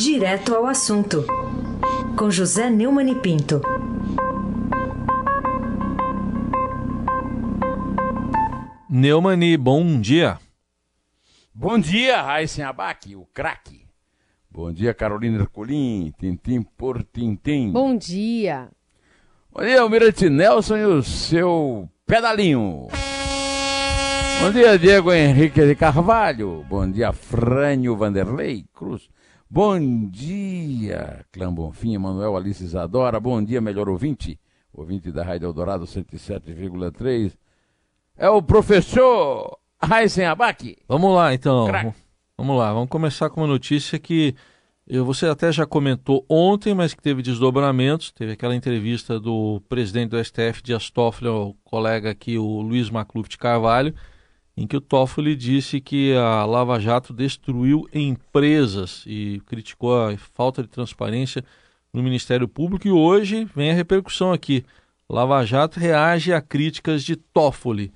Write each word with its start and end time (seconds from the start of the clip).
Direto 0.00 0.54
ao 0.54 0.66
assunto, 0.66 1.26
com 2.16 2.30
José 2.30 2.70
Neumann 2.70 3.10
e 3.10 3.14
Pinto. 3.16 3.60
Neumani, 8.88 9.58
bom 9.58 10.00
dia. 10.00 10.38
Bom 11.54 11.78
dia, 11.78 12.22
Raíssen 12.22 12.64
Abac, 12.64 13.14
o 13.14 13.26
craque. 13.26 13.86
Bom 14.50 14.72
dia, 14.72 14.94
Carolina 14.94 15.38
Ercolim, 15.38 16.14
tintim 16.18 16.62
por 16.62 17.02
tintim. 17.02 17.70
Bom 17.70 17.94
dia. 17.94 18.70
Bom 19.52 19.60
dia, 19.60 19.82
Almirante 19.82 20.30
Nelson 20.30 20.78
e 20.78 20.84
o 20.86 21.02
seu 21.02 21.86
pedalinho. 22.06 22.88
Bom 24.40 24.50
dia, 24.50 24.78
Diego 24.78 25.12
Henrique 25.12 25.60
de 25.60 25.74
Carvalho. 25.74 26.64
Bom 26.70 26.90
dia, 26.90 27.12
Frânio 27.12 27.94
Vanderlei 27.94 28.64
Cruz. 28.72 29.10
Bom 29.52 30.08
dia, 30.08 31.26
Clã 31.32 31.52
Bonfim, 31.52 31.98
Manuel 31.98 32.36
Alice 32.36 32.62
Isadora. 32.62 33.18
Bom 33.18 33.42
dia, 33.42 33.60
melhor 33.60 33.88
ouvinte. 33.88 34.38
Ouvinte 34.72 35.10
da 35.10 35.24
Rádio 35.24 35.46
Eldorado 35.46 35.84
107,3. 35.86 37.32
É 38.16 38.30
o 38.30 38.40
professor 38.40 39.58
Raisen 39.82 40.26
Abac. 40.26 40.76
Vamos 40.86 41.12
lá, 41.12 41.34
então. 41.34 41.66
Crack. 41.66 41.92
Vamos 42.38 42.56
lá, 42.56 42.72
vamos 42.72 42.88
começar 42.88 43.28
com 43.28 43.40
uma 43.40 43.48
notícia 43.48 43.98
que 43.98 44.36
você 45.04 45.26
até 45.26 45.50
já 45.50 45.66
comentou 45.66 46.24
ontem, 46.28 46.72
mas 46.72 46.94
que 46.94 47.02
teve 47.02 47.20
desdobramentos. 47.20 48.12
Teve 48.12 48.34
aquela 48.34 48.54
entrevista 48.54 49.18
do 49.18 49.60
presidente 49.68 50.10
do 50.10 50.24
STF, 50.24 50.62
Dias 50.62 50.90
Toffoli, 50.90 51.28
ao 51.28 51.54
colega 51.64 52.08
aqui, 52.08 52.38
o 52.38 52.60
Luiz 52.60 52.88
Macluf 52.88 53.28
de 53.28 53.36
Carvalho, 53.36 53.92
em 54.60 54.66
que 54.66 54.76
o 54.76 54.80
Toffoli 54.80 55.34
disse 55.34 55.80
que 55.80 56.14
a 56.14 56.44
Lava 56.44 56.78
Jato 56.78 57.14
destruiu 57.14 57.88
empresas 57.94 59.02
e 59.06 59.40
criticou 59.46 59.98
a 59.98 60.14
falta 60.18 60.62
de 60.62 60.68
transparência 60.68 61.42
no 61.90 62.02
Ministério 62.02 62.46
Público. 62.46 62.86
E 62.86 62.90
hoje 62.90 63.46
vem 63.56 63.70
a 63.70 63.74
repercussão 63.74 64.34
aqui. 64.34 64.62
Lava 65.08 65.42
Jato 65.46 65.80
reage 65.80 66.30
a 66.30 66.42
críticas 66.42 67.02
de 67.02 67.16
Toffoli. 67.16 67.86
O 67.86 67.92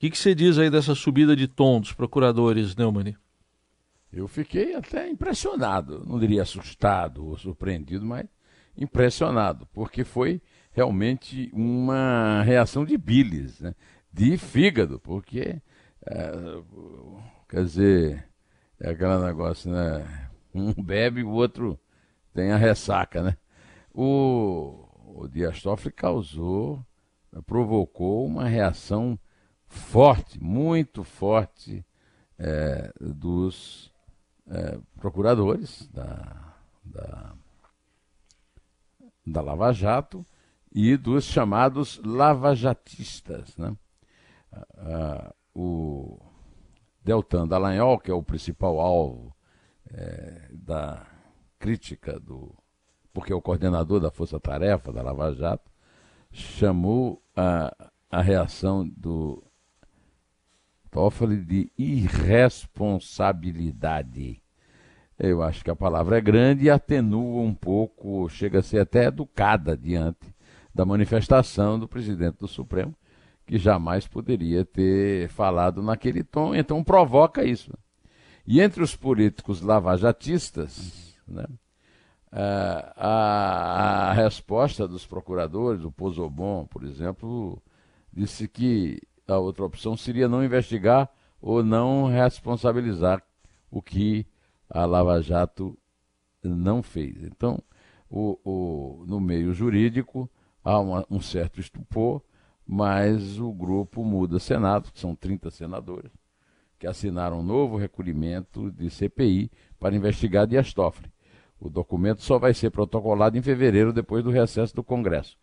que, 0.00 0.18
você 0.18 0.34
diz 0.34 0.58
aí 0.58 0.68
dessa 0.68 0.92
subida 0.92 1.36
de 1.36 1.46
tom 1.46 1.80
dos 1.80 1.92
procuradores, 1.92 2.74
Neumann? 2.74 3.14
Eu 4.12 4.26
fiquei 4.26 4.74
até 4.74 5.08
impressionado, 5.08 6.04
não 6.04 6.18
diria 6.18 6.42
assustado 6.42 7.24
ou 7.24 7.38
surpreendido, 7.38 8.04
mas 8.04 8.26
impressionado, 8.76 9.68
porque 9.72 10.02
foi 10.02 10.42
realmente 10.72 11.48
uma 11.52 12.42
reação 12.42 12.84
de 12.84 12.98
bilis, 12.98 13.60
né? 13.60 13.72
de 14.12 14.36
fígado, 14.36 14.98
porque, 14.98 15.62
quer 17.48 17.64
dizer, 17.64 18.28
é 18.80 18.90
aquele 18.90 19.18
negócio, 19.18 19.70
né? 19.70 20.30
Um 20.54 20.72
bebe, 20.72 21.22
o 21.22 21.30
outro 21.30 21.78
tem 22.32 22.52
a 22.52 22.56
ressaca, 22.56 23.22
né? 23.22 23.36
O, 23.92 24.88
o 25.04 25.28
Dias 25.28 25.62
Toffoli 25.62 25.92
causou, 25.92 26.84
provocou 27.46 28.26
uma 28.26 28.44
reação 28.44 29.18
forte, 29.66 30.42
muito 30.42 31.04
forte 31.04 31.84
é, 32.38 32.92
dos 33.00 33.92
é, 34.48 34.78
procuradores 34.96 35.88
da, 35.88 36.54
da, 36.84 37.34
da 39.26 39.40
Lava 39.40 39.72
Jato 39.72 40.24
e 40.72 40.96
dos 40.96 41.24
chamados 41.24 42.00
lavajatistas. 42.04 43.56
Né? 43.56 43.76
Ah, 44.76 45.34
o 45.58 46.18
Deltan 47.04 47.46
Dallagnol, 47.48 47.98
que 47.98 48.12
é 48.12 48.14
o 48.14 48.22
principal 48.22 48.78
alvo 48.78 49.34
é, 49.90 50.48
da 50.52 51.04
crítica 51.58 52.20
do. 52.20 52.54
porque 53.12 53.32
é 53.32 53.36
o 53.36 53.42
coordenador 53.42 53.98
da 53.98 54.12
Força 54.12 54.38
Tarefa 54.38 54.92
da 54.92 55.02
Lava 55.02 55.34
Jato, 55.34 55.68
chamou 56.30 57.20
a, 57.34 57.74
a 58.08 58.22
reação 58.22 58.88
do 58.88 59.42
Toffoli 60.90 61.44
de 61.44 61.72
irresponsabilidade. 61.76 64.40
Eu 65.18 65.42
acho 65.42 65.64
que 65.64 65.70
a 65.70 65.76
palavra 65.76 66.18
é 66.18 66.20
grande 66.20 66.66
e 66.66 66.70
atenua 66.70 67.42
um 67.42 67.52
pouco, 67.52 68.28
chega 68.28 68.60
a 68.60 68.62
ser 68.62 68.78
até 68.78 69.06
educada 69.06 69.76
diante 69.76 70.32
da 70.72 70.84
manifestação 70.84 71.80
do 71.80 71.88
presidente 71.88 72.38
do 72.38 72.46
Supremo, 72.46 72.94
que 73.48 73.56
jamais 73.56 74.06
poderia 74.06 74.62
ter 74.62 75.26
falado 75.30 75.82
naquele 75.82 76.22
tom, 76.22 76.54
então 76.54 76.84
provoca 76.84 77.42
isso. 77.42 77.72
E 78.46 78.60
entre 78.60 78.82
os 78.82 78.94
políticos 78.94 79.62
lavajatistas, 79.62 81.16
né, 81.26 81.46
a, 82.30 84.10
a, 84.10 84.12
resposta 84.12 84.86
dos 84.86 85.06
procuradores, 85.06 85.82
o 85.82 85.90
Pozobon, 85.90 86.66
por 86.66 86.84
exemplo, 86.84 87.60
disse 88.12 88.46
que 88.46 89.00
a 89.26 89.38
outra 89.38 89.64
opção 89.64 89.96
seria 89.96 90.28
não 90.28 90.44
investigar 90.44 91.10
ou 91.40 91.64
não 91.64 92.06
responsabilizar 92.06 93.22
o 93.70 93.80
que 93.80 94.26
a 94.68 94.84
Lava 94.84 95.22
Jato 95.22 95.76
não 96.42 96.82
fez. 96.82 97.22
Então, 97.22 97.58
o, 98.10 98.38
o, 98.44 99.04
no 99.06 99.18
meio 99.18 99.54
jurídico 99.54 100.30
há 100.62 100.78
uma, 100.78 101.06
um 101.10 101.20
certo 101.20 101.60
estupor, 101.60 102.22
mas 102.68 103.40
o 103.40 103.50
grupo 103.50 104.04
muda 104.04 104.38
Senado, 104.38 104.92
que 104.92 105.00
são 105.00 105.14
30 105.14 105.50
senadores, 105.50 106.12
que 106.78 106.86
assinaram 106.86 107.40
um 107.40 107.42
novo 107.42 107.78
recolhimento 107.78 108.70
de 108.70 108.90
CPI 108.90 109.50
para 109.80 109.96
investigar 109.96 110.46
Dias 110.46 110.74
Toffoli. 110.74 111.10
O 111.58 111.70
documento 111.70 112.22
só 112.22 112.38
vai 112.38 112.52
ser 112.52 112.70
protocolado 112.70 113.38
em 113.38 113.42
fevereiro, 113.42 113.90
depois 113.90 114.22
do 114.22 114.30
recesso 114.30 114.76
do 114.76 114.84
Congresso. 114.84 115.38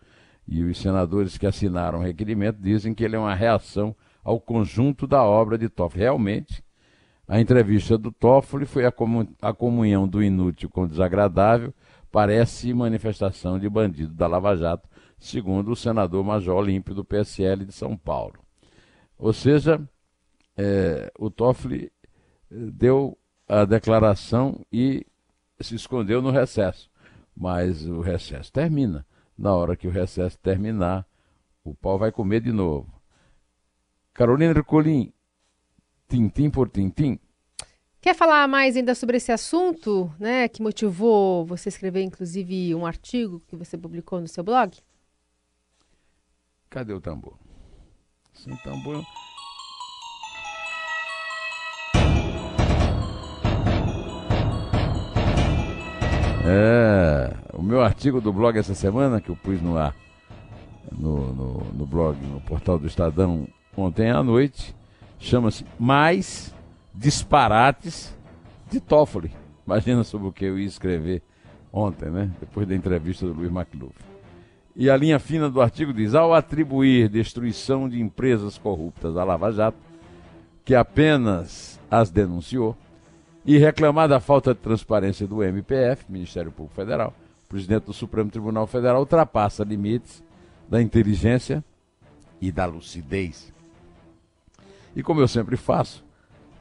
E 0.47 0.63
os 0.63 0.77
senadores 0.77 1.35
que 1.35 1.47
assinaram 1.47 1.99
o 1.99 2.03
requerimento 2.03 2.61
dizem 2.61 2.93
que 2.93 3.03
ele 3.03 3.15
é 3.15 3.19
uma 3.19 3.33
reação 3.33 3.95
ao 4.23 4.39
conjunto 4.39 5.07
da 5.07 5.23
obra 5.23 5.57
de 5.57 5.67
Toffoli. 5.67 6.03
Realmente, 6.03 6.63
a 7.27 7.41
entrevista 7.41 7.97
do 7.97 8.11
Toffoli 8.11 8.67
foi 8.67 8.85
a, 8.85 8.91
comun 8.91 9.25
a 9.41 9.51
comunhão 9.51 10.07
do 10.07 10.21
inútil 10.21 10.69
com 10.69 10.83
o 10.83 10.87
desagradável, 10.87 11.73
parece 12.11 12.71
manifestação 12.71 13.57
de 13.57 13.67
bandido 13.67 14.13
da 14.13 14.27
Lava 14.27 14.55
Jato, 14.55 14.87
segundo 15.17 15.71
o 15.71 15.75
senador 15.75 16.23
Major 16.23 16.55
Olímpio 16.55 16.93
do 16.93 17.05
PSL 17.05 17.65
de 17.65 17.71
São 17.71 17.97
Paulo. 17.97 18.39
Ou 19.17 19.33
seja, 19.33 19.81
é, 20.57 21.11
o 21.17 21.29
Toffoli 21.29 21.91
eh, 22.51 22.55
deu 22.71 23.17
a 23.47 23.65
declaração 23.65 24.65
e 24.71 25.05
se 25.59 25.75
escondeu 25.75 26.21
no 26.21 26.31
recesso. 26.31 26.89
Mas 27.35 27.85
o 27.85 28.01
recesso 28.01 28.51
termina 28.51 29.05
na 29.37 29.53
hora 29.53 29.75
que 29.75 29.87
o 29.87 29.91
recesso 29.91 30.37
terminar, 30.39 31.05
o 31.63 31.73
pau 31.73 31.97
vai 31.97 32.11
comer 32.11 32.41
de 32.41 32.51
novo. 32.51 32.91
Carolina 34.13 34.51
Ercolim, 34.51 35.11
tintim 36.07 36.49
por 36.49 36.69
tintim. 36.69 37.19
Quer 37.99 38.15
falar 38.15 38.47
mais 38.47 38.77
ainda 38.77 38.93
sobre 38.93 39.17
esse 39.17 39.31
assunto, 39.31 40.13
né, 40.19 40.47
que 40.47 40.61
motivou 40.61 41.43
você 41.45 41.69
escrever, 41.69 42.03
inclusive, 42.03 42.73
um 42.75 42.85
artigo 42.85 43.41
que 43.47 43.55
você 43.55 43.77
publicou 43.77 44.21
no 44.21 44.27
seu 44.27 44.43
blog? 44.43 44.77
Cadê 46.75 46.91
o 46.91 46.99
tambor? 46.99 47.35
Sem 48.33 48.53
tambor. 48.57 49.01
É, 56.45 57.33
o 57.53 57.63
meu 57.63 57.81
artigo 57.81 58.19
do 58.19 58.33
blog 58.33 58.59
essa 58.59 58.75
semana, 58.75 59.21
que 59.21 59.29
eu 59.29 59.37
pus 59.37 59.61
no 59.61 59.77
ar, 59.77 59.95
no, 60.91 61.33
no, 61.33 61.53
no 61.71 61.85
blog, 61.85 62.17
no 62.25 62.41
portal 62.41 62.77
do 62.77 62.87
Estadão, 62.87 63.47
ontem 63.77 64.11
à 64.11 64.21
noite, 64.21 64.75
chama-se 65.17 65.65
Mais 65.79 66.53
Disparates 66.93 68.13
de 68.69 68.81
Toffoli. 68.81 69.31
Imagina 69.65 70.03
sobre 70.03 70.27
o 70.27 70.33
que 70.33 70.43
eu 70.43 70.59
ia 70.59 70.67
escrever 70.67 71.23
ontem, 71.71 72.09
né? 72.09 72.29
Depois 72.37 72.67
da 72.67 72.75
entrevista 72.75 73.25
do 73.25 73.31
Luiz 73.31 73.49
McLuff. 73.49 74.14
E 74.75 74.89
a 74.89 74.97
linha 74.97 75.19
fina 75.19 75.49
do 75.49 75.61
artigo 75.61 75.93
diz: 75.93 76.13
ao 76.13 76.33
atribuir 76.33 77.07
destruição 77.07 77.87
de 77.87 78.01
empresas 78.01 78.57
corruptas 78.57 79.15
à 79.15 79.23
Lava 79.23 79.51
Jato, 79.51 79.77
que 80.65 80.75
apenas 80.75 81.79
as 81.89 82.09
denunciou, 82.09 82.75
e 83.45 83.57
reclamar 83.57 84.09
da 84.09 84.19
falta 84.19 84.53
de 84.53 84.59
transparência 84.59 85.25
do 85.25 85.43
MPF, 85.43 86.05
Ministério 86.09 86.51
Público 86.51 86.75
Federal, 86.75 87.13
o 87.45 87.47
presidente 87.47 87.85
do 87.85 87.93
Supremo 87.93 88.29
Tribunal 88.29 88.67
Federal 88.67 88.99
ultrapassa 88.99 89.63
limites 89.63 90.23
da 90.67 90.81
inteligência 90.81 91.63
e 92.41 92.51
da 92.51 92.65
lucidez. 92.65 93.53
E 94.95 95.03
como 95.03 95.21
eu 95.21 95.27
sempre 95.27 95.55
faço, 95.55 96.03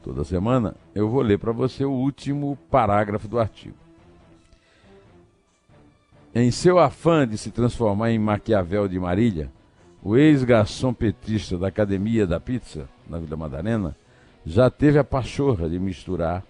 toda 0.03 0.25
semana, 0.25 0.77
eu 0.95 1.09
vou 1.09 1.23
ler 1.23 1.39
para 1.39 1.53
você 1.53 1.85
o 1.85 1.91
último 1.91 2.59
parágrafo 2.71 3.27
do 3.27 3.39
artigo. 3.39 3.84
Em 6.37 6.51
seu 6.51 6.81
afã 6.81 7.29
de 7.29 7.39
se 7.39 7.53
transformar 7.53 8.11
em 8.11 8.19
Maquiavel 8.19 8.89
de 8.89 8.99
Marília, 8.99 9.53
o 10.03 10.17
ex-garçom 10.17 10.93
petista 10.93 11.57
da 11.57 11.69
Academia 11.69 12.27
da 12.27 12.41
Pizza, 12.41 12.89
na 13.09 13.21
Vila 13.21 13.37
Madalena, 13.37 13.97
já 14.45 14.69
teve 14.69 14.99
a 14.99 15.05
pachorra 15.05 15.71
de 15.71 15.79
misturar 15.79 16.43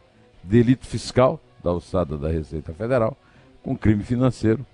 delito 0.42 0.86
fiscal, 0.86 1.38
da 1.62 1.68
alçada 1.68 2.16
da 2.16 2.30
Receita 2.30 2.72
Federal 2.72 3.14
com 3.62 3.76
crime 3.76 4.02
financeiro, 4.02 4.64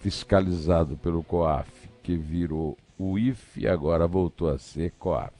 fiscalizado 0.00 0.98
pelo 0.98 1.22
COAF, 1.22 1.70
que 2.02 2.14
virou 2.14 2.76
o 2.98 3.18
IF 3.18 3.58
e 3.58 3.66
agora 3.66 4.06
voltou 4.06 4.50
a 4.50 4.58
ser 4.58 4.92
COAF. 4.98 5.32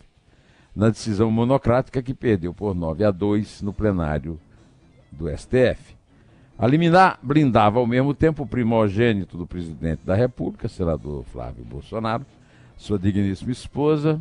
Na 0.75 0.89
decisão 0.89 1.31
monocrática 1.31 2.03
que 2.03 2.15
perdeu 2.15 2.55
por 2.55 2.75
9 2.75 3.05
a 3.05 3.11
2 3.11 3.61
no 3.61 3.75
plenário 3.75 4.41
do 5.13 5.29
STF. 5.29 5.98
A 6.59 6.67
liminar 6.67 7.21
blindava 7.23 7.79
ao 7.79 7.87
mesmo 7.87 8.13
tempo 8.13 8.43
o 8.43 8.47
primogênito 8.47 9.39
do 9.39 9.47
presidente 9.47 10.05
da 10.05 10.17
República, 10.17 10.69
senador 10.69 11.23
Flávio 11.23 11.65
Bolsonaro, 11.65 12.27
sua 12.77 12.99
digníssima 12.99 13.53
esposa, 13.53 14.21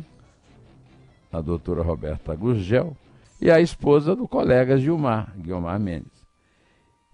a 1.32 1.40
doutora 1.40 1.82
Roberta 1.82 2.32
Gurgel, 2.36 2.96
e 3.40 3.50
a 3.50 3.60
esposa 3.60 4.14
do 4.14 4.28
colega 4.28 4.78
Gilmar, 4.78 5.34
Guilmar 5.36 5.80
Mendes. 5.80 6.24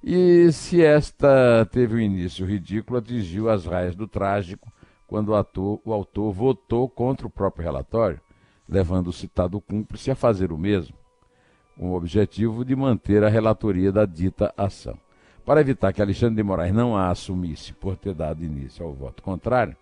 E 0.03 0.53
se 0.53 0.85
esta 0.85 1.67
teve 1.73 1.95
um 1.95 2.01
início 2.01 2.45
ridículo, 2.45 2.99
atingiu 2.99 3.49
as 3.49 3.65
raias 3.65 3.97
do 3.97 4.07
trágico 4.07 4.71
quando 5.07 5.31
o, 5.31 5.35
ator, 5.35 5.81
o 5.87 5.93
autor 5.95 6.33
votou 6.33 6.87
contra 6.87 7.27
o 7.27 7.31
próprio 7.31 7.65
relatório, 7.65 8.21
levando 8.69 9.09
o 9.09 9.13
citado 9.13 9.59
cúmplice 9.59 10.11
a 10.11 10.15
fazer 10.15 10.53
o 10.53 10.59
mesmo, 10.59 10.95
com 11.79 11.93
o 11.93 11.95
objetivo 11.95 12.63
de 12.63 12.77
manter 12.77 13.25
a 13.25 13.29
relatoria 13.31 13.91
da 13.91 14.05
dita 14.05 14.53
ação. 14.55 14.99
Para 15.45 15.61
evitar 15.61 15.93
que 15.93 16.01
Alexandre 16.01 16.37
de 16.37 16.43
Moraes 16.43 16.73
não 16.73 16.97
a 16.97 17.11
assumisse 17.11 17.73
por 17.75 17.97
ter 17.97 18.15
dado 18.15 18.43
início 18.43 18.85
ao 18.85 18.95
voto 18.95 19.23
contrário, 19.23 19.77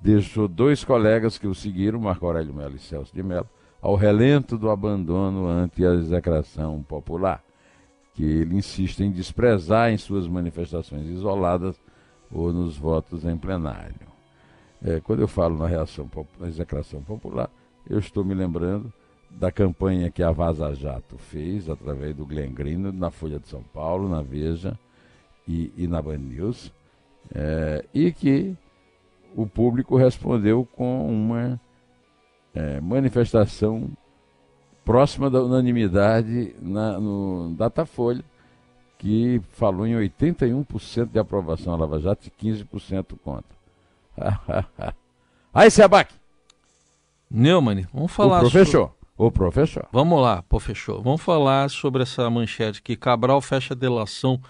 deixou 0.00 0.48
dois 0.48 0.82
colegas 0.82 1.38
que 1.38 1.46
o 1.46 1.54
seguiram, 1.54 2.00
Marco 2.00 2.26
Aurélio 2.26 2.52
Melo 2.52 2.74
e 2.74 2.80
Celso 2.80 3.14
de 3.14 3.22
Mello, 3.22 3.48
ao 3.80 3.94
relento 3.94 4.58
do 4.58 4.70
abandono 4.70 5.46
ante 5.46 5.86
a 5.86 5.94
execração 5.94 6.82
popular, 6.82 7.42
que 8.14 8.24
ele 8.24 8.56
insiste 8.56 9.00
em 9.00 9.10
desprezar 9.10 9.90
em 9.90 9.96
suas 9.96 10.26
manifestações 10.26 11.06
isoladas 11.06 11.80
ou 12.30 12.52
nos 12.52 12.76
votos 12.76 13.24
em 13.24 13.36
plenário. 13.36 14.12
É, 14.84 15.00
quando 15.00 15.20
eu 15.20 15.28
falo 15.28 15.56
na 15.56 15.68
reação 15.68 16.10
na 16.40 16.48
execração 16.48 17.02
popular, 17.02 17.48
eu 17.88 18.00
estou 18.00 18.24
me 18.24 18.34
lembrando 18.34 18.92
da 19.38 19.50
campanha 19.50 20.10
que 20.10 20.22
a 20.22 20.30
Vaza 20.30 20.74
Jato 20.74 21.18
fez 21.18 21.68
através 21.68 22.14
do 22.14 22.24
Glenn 22.24 22.52
Green 22.52 22.78
na 22.92 23.10
Folha 23.10 23.38
de 23.38 23.48
São 23.48 23.62
Paulo, 23.62 24.08
na 24.08 24.22
Veja 24.22 24.78
e, 25.46 25.72
e 25.76 25.86
na 25.86 26.00
Band 26.00 26.18
News, 26.18 26.72
é, 27.34 27.84
e 27.92 28.12
que 28.12 28.56
o 29.34 29.46
público 29.46 29.96
respondeu 29.96 30.66
com 30.76 31.08
uma 31.08 31.60
é, 32.54 32.80
manifestação 32.80 33.90
próxima 34.84 35.30
da 35.30 35.42
unanimidade 35.42 36.54
na, 36.60 36.98
no 36.98 37.54
Datafolha, 37.56 38.24
que 38.98 39.40
falou 39.52 39.86
em 39.86 39.94
81% 39.94 41.10
de 41.10 41.18
aprovação 41.18 41.72
à 41.72 41.76
Lava 41.76 41.98
Jato 41.98 42.28
e 42.28 42.30
15% 42.30 43.18
contra. 43.24 43.56
Aí, 45.52 45.70
Sebac! 45.70 46.14
Neumann, 47.30 47.86
vamos 47.92 48.12
falar 48.12 48.38
o 48.38 48.40
professor. 48.42 48.88
Sobre... 48.88 49.01
O 49.24 49.30
professor. 49.30 49.88
Vamos 49.92 50.20
lá, 50.20 50.42
professor. 50.42 51.02
Vamos 51.02 51.20
falar 51.20 51.70
sobre 51.70 52.02
essa 52.02 52.28
manchete 52.28 52.82
que 52.82 52.96
Cabral 52.96 53.40
fecha 53.40 53.74
delação 53.74 54.40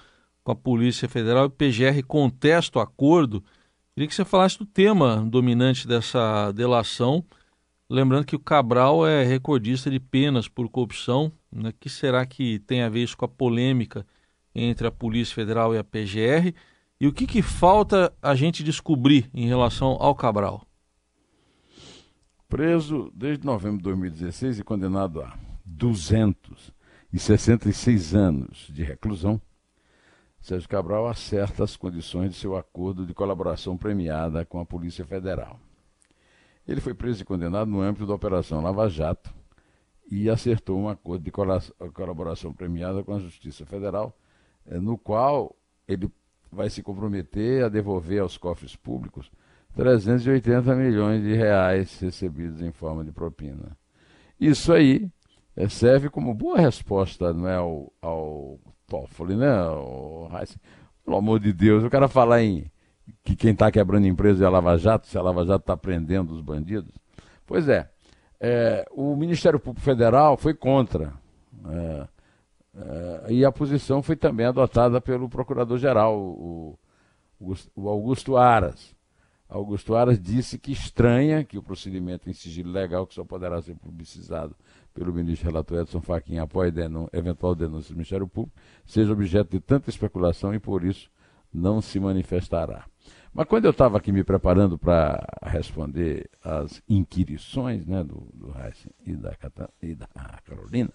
com 0.43 0.53
a 0.53 0.57
Polícia 0.57 1.09
Federal 1.09 1.47
e 1.47 1.51
PGR 1.51 2.03
contesta 2.07 2.79
o 2.79 2.83
acordo. 2.83 3.45
Queria 3.95 4.09
que 4.09 4.15
você 4.15 4.25
falasse 4.25 4.59
do 4.59 4.65
tema 4.65 5.17
dominante 5.29 5.87
dessa 5.87 6.51
delação 6.53 7.25
Lembrando 7.93 8.25
que 8.25 8.35
o 8.35 8.41
Cabral 8.41 9.07
é 9.07 9.23
recordista 9.23 9.91
de 9.91 10.01
penas 10.01 10.49
por 10.49 10.67
corrupção. 10.71 11.31
Né? 11.53 11.75
que 11.79 11.91
será 11.91 12.25
que 12.25 12.59
tem 12.61 12.81
a 12.81 12.89
ver 12.89 13.03
isso 13.03 13.15
com 13.15 13.27
a 13.27 13.29
polêmica 13.29 14.07
entre 14.55 14.87
a 14.87 14.91
Polícia 14.91 15.35
Federal 15.35 15.75
e 15.75 15.79
a 15.79 15.85
PGR? 15.85 16.55
E 16.99 17.07
o 17.07 17.13
que, 17.13 17.27
que 17.27 17.43
falta 17.43 18.11
a 18.23 18.35
gente 18.35 18.65
descobrir 18.65 19.29
em 19.35 19.47
relação 19.47 19.99
ao 20.01 20.15
Cabral? 20.15 20.67
Preso 22.52 23.10
desde 23.14 23.46
novembro 23.46 23.78
de 23.78 23.84
2016 23.84 24.58
e 24.58 24.62
condenado 24.62 25.22
a 25.22 25.38
266 25.64 28.14
anos 28.14 28.69
de 28.70 28.82
reclusão, 28.82 29.40
Sérgio 30.38 30.69
Cabral 30.69 31.08
acerta 31.08 31.64
as 31.64 31.78
condições 31.78 32.32
de 32.32 32.37
seu 32.37 32.54
acordo 32.54 33.06
de 33.06 33.14
colaboração 33.14 33.78
premiada 33.78 34.44
com 34.44 34.60
a 34.60 34.66
Polícia 34.66 35.06
Federal. 35.06 35.58
Ele 36.69 36.82
foi 36.82 36.93
preso 36.93 37.22
e 37.22 37.25
condenado 37.25 37.70
no 37.70 37.81
âmbito 37.81 38.06
da 38.06 38.12
Operação 38.12 38.60
Lava 38.60 38.87
Jato 38.87 39.32
e 40.10 40.28
acertou 40.28 40.78
um 40.78 40.90
acordo 40.90 41.25
de 41.25 41.31
colaboração 41.31 42.52
premiada 42.52 43.02
com 43.02 43.14
a 43.14 43.19
Justiça 43.19 43.64
Federal, 43.64 44.14
eh, 44.66 44.78
no 44.78 44.99
qual 44.99 45.56
ele 45.88 46.12
vai 46.52 46.69
se 46.69 46.82
comprometer 46.82 47.64
a 47.64 47.70
devolver 47.70 48.20
aos 48.20 48.37
cofres 48.37 48.76
públicos 48.76 49.32
380 49.75 50.75
milhões 50.75 51.23
de 51.23 51.35
reais 51.35 51.99
recebidos 52.01 52.61
em 52.63 52.71
forma 52.71 53.05
de 53.05 53.13
propina. 53.13 53.77
Isso 54.39 54.73
aí 54.73 55.11
eh, 55.57 55.69
serve 55.69 56.09
como 56.09 56.35
boa 56.35 56.59
resposta 56.59 57.33
não 57.33 57.49
é, 57.49 57.57
ao, 57.57 57.93
ao 58.01 58.59
Toffoli, 58.87 59.37
né, 59.37 59.51
ao 59.51 60.31
Pelo 61.05 61.17
amor 61.17 61.41
de 61.41 61.53
Deus, 61.53 61.85
o 61.85 61.91
cara 61.91 62.09
falar 62.09 62.43
em 62.43 62.71
que 63.25 63.35
quem 63.35 63.53
está 63.53 63.71
quebrando 63.71 64.07
empresa 64.07 64.45
é 64.45 64.47
a 64.47 64.51
Lava 64.51 64.77
Jato, 64.77 65.07
se 65.07 65.17
a 65.17 65.23
Lava 65.23 65.45
Jato 65.45 65.63
está 65.63 65.77
prendendo 65.77 66.33
os 66.33 66.41
bandidos. 66.41 66.93
Pois 67.47 67.69
é, 67.69 67.89
é, 68.41 68.85
o 68.91 69.15
Ministério 69.17 69.61
Público 69.61 69.85
Federal 69.85 70.37
foi 70.37 70.55
contra. 70.55 71.13
É, 71.69 72.09
é, 72.75 73.33
e 73.33 73.45
a 73.45 73.53
posição 73.53 74.03
foi 74.03 74.17
também 74.17 74.47
adotada 74.47 75.01
pelo 75.01 75.29
Procurador-Geral, 75.29 76.19
o, 76.19 76.79
o, 77.39 77.89
Augusto 77.89 78.37
Aras. 78.37 78.95
Augusto 79.52 79.94
Aras 79.94 80.19
disse 80.19 80.58
que 80.58 80.72
estranha 80.72 81.44
que 81.44 81.58
o 81.58 81.62
procedimento 81.62 82.28
em 82.28 82.32
sigilo 82.32 82.72
legal, 82.72 83.06
que 83.06 83.14
só 83.14 83.22
poderá 83.22 83.60
ser 83.60 83.75
publicizado 83.75 84.56
pelo 84.94 85.12
ministro 85.12 85.46
relator 85.50 85.81
Edson 85.81 86.00
Fachin 86.00 86.38
após 86.38 86.72
eventual 87.12 87.54
denúncia 87.54 87.93
do 87.93 87.96
Ministério 87.96 88.26
Público, 88.26 88.58
seja 88.87 89.12
objeto 89.12 89.50
de 89.50 89.60
tanta 89.60 89.90
especulação 89.90 90.54
e 90.54 90.58
por 90.58 90.84
isso 90.84 91.10
não 91.52 91.82
se 91.82 92.00
manifestará. 92.00 92.87
Mas 93.34 93.46
quando 93.46 93.66
eu 93.66 93.70
estava 93.70 93.99
aqui 93.99 94.10
me 94.10 94.25
preparando 94.25 94.78
para 94.78 95.22
responder 95.43 96.31
às 96.43 96.82
inquirições 96.88 97.87
né, 97.87 98.02
do, 98.02 98.28
do 98.32 98.54
Heisen 98.58 98.90
e 99.06 99.14
da, 99.14 99.37
e 99.82 99.94
da 99.94 100.08
Carolina, 100.44 100.90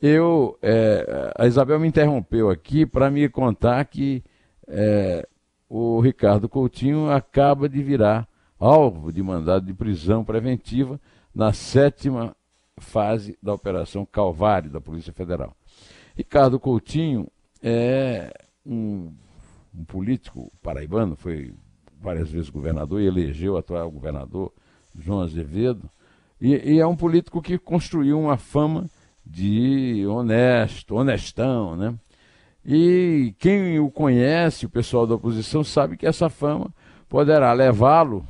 eu, 0.00 0.58
é, 0.62 1.32
a 1.36 1.46
Isabel 1.46 1.78
me 1.78 1.86
interrompeu 1.86 2.50
aqui 2.50 2.86
para 2.86 3.10
me 3.10 3.28
contar 3.28 3.84
que 3.84 4.24
é, 4.66 5.28
o 5.70 6.00
Ricardo 6.00 6.48
Coutinho 6.48 7.10
acaba 7.10 7.68
de 7.68 7.82
virar 7.82 8.28
alvo 8.58 9.10
de 9.10 9.22
mandado 9.22 9.64
de 9.64 9.72
prisão 9.72 10.22
preventiva 10.22 11.00
na 11.34 11.52
sétima 11.52 12.36
fase 12.76 13.38
da 13.42 13.54
Operação 13.54 14.04
Calvário 14.04 14.68
da 14.68 14.80
Polícia 14.80 15.12
Federal. 15.12 15.56
Ricardo 16.14 16.60
Coutinho 16.60 17.26
é 17.62 18.30
um 18.66 19.12
um 19.74 19.84
político 19.84 20.50
paraibano, 20.62 21.16
foi 21.16 21.54
várias 22.00 22.30
vezes 22.30 22.50
governador 22.50 23.00
e 23.00 23.06
elegeu 23.06 23.54
o 23.54 23.56
atual 23.56 23.90
governador 23.90 24.52
João 24.98 25.20
Azevedo, 25.20 25.88
e, 26.40 26.74
e, 26.74 26.80
é 26.80 26.86
um 26.86 26.96
político 26.96 27.42
que 27.42 27.58
construiu 27.58 28.18
uma 28.18 28.38
fama 28.38 28.88
de 29.24 30.06
honesto, 30.06 30.96
honestão, 30.96 31.76
né? 31.76 31.94
E 32.64 33.34
quem 33.38 33.78
o 33.78 33.90
conhece, 33.90 34.66
o 34.66 34.70
pessoal 34.70 35.06
da 35.06 35.14
oposição, 35.14 35.64
sabe 35.64 35.96
que 35.96 36.06
essa 36.06 36.28
fama 36.28 36.72
poderá 37.08 37.52
levá-lo 37.52 38.26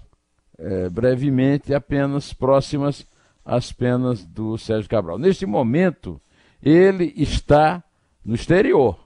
é, 0.59 0.89
brevemente 0.89 1.75
a 1.75 1.81
penas 1.81 2.33
próximas 2.33 3.07
às 3.45 3.73
penas 3.73 4.25
do 4.25 4.57
Sérgio 4.57 4.89
Cabral. 4.89 5.19
Neste 5.19 5.47
momento, 5.47 6.21
ele 6.63 7.13
está 7.17 7.83
no 8.25 8.35
exterior. 8.35 8.99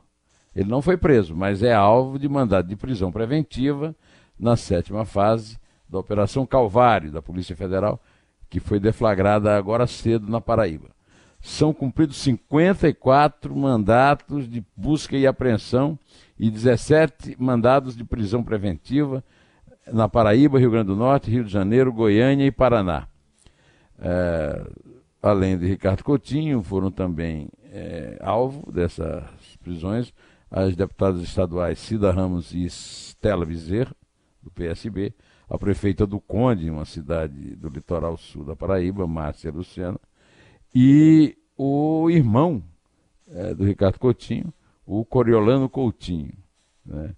Ele 0.55 0.69
não 0.69 0.83
foi 0.83 0.97
preso, 0.97 1.35
mas 1.35 1.63
é 1.63 1.73
alvo 1.73 2.19
de 2.19 2.29
mandado 2.29 2.69
de 2.69 2.77
prisão 2.77 3.11
preventiva 3.11 3.95
na 4.39 4.57
sétima 4.57 5.05
fase 5.05 5.59
da 5.89 5.99
Operação 5.99 6.47
Calvário 6.47 7.11
da 7.11 7.23
Polícia 7.23 7.57
Federal, 7.57 8.01
que 8.51 8.61
foi 8.61 8.79
deflagrada 8.79 9.57
agora 9.57 9.87
cedo 9.87 10.29
na 10.29 10.41
Paraíba. 10.41 10.94
São 11.45 11.75
cumpridos 11.75 12.17
54 12.23 13.55
mandatos 13.55 14.49
de 14.49 14.65
busca 14.75 15.15
e 15.15 15.27
apreensão 15.27 15.99
e 16.39 16.51
17 16.51 17.37
mandados 17.39 17.95
de 17.95 18.03
prisão 18.03 18.43
preventiva 18.43 19.23
na 19.93 20.09
Paraíba, 20.09 20.59
Rio 20.59 20.71
Grande 20.71 20.87
do 20.87 20.97
Norte, 20.97 21.31
Rio 21.31 21.45
de 21.45 21.53
Janeiro, 21.53 21.93
Goiânia 21.93 22.47
e 22.47 22.51
Paraná. 22.51 23.07
É, 23.99 24.67
além 25.23 25.59
de 25.59 25.67
Ricardo 25.67 26.03
Coutinho, 26.03 26.63
foram 26.63 26.91
também 26.91 27.51
é, 27.71 28.17
alvo 28.23 28.73
dessas 28.73 29.23
prisões 29.63 30.15
as 30.51 30.75
deputadas 30.75 31.21
estaduais 31.21 31.79
Cida 31.79 32.11
Ramos 32.11 32.55
e 32.55 32.65
Stella 32.65 33.45
Bezerra, 33.45 33.95
do 34.43 34.51
PSB, 34.51 35.13
a 35.51 35.59
prefeita 35.59 36.07
do 36.07 36.19
Conde, 36.19 36.71
uma 36.71 36.87
cidade 36.87 37.55
do 37.55 37.69
litoral 37.69 38.17
sul 38.17 38.47
da 38.47 38.57
Paraíba, 38.57 39.07
Márcia 39.07 39.53
Luciana, 39.53 40.01
e 40.75 41.37
o 41.57 42.11
irmão 42.11 42.63
é, 43.29 43.55
do 43.55 43.65
Ricardo 43.65 43.99
Coutinho, 43.99 44.53
o 44.87 45.05
Coriolano 45.05 45.69
Coutinho, 45.69 46.33
né? 46.85 47.15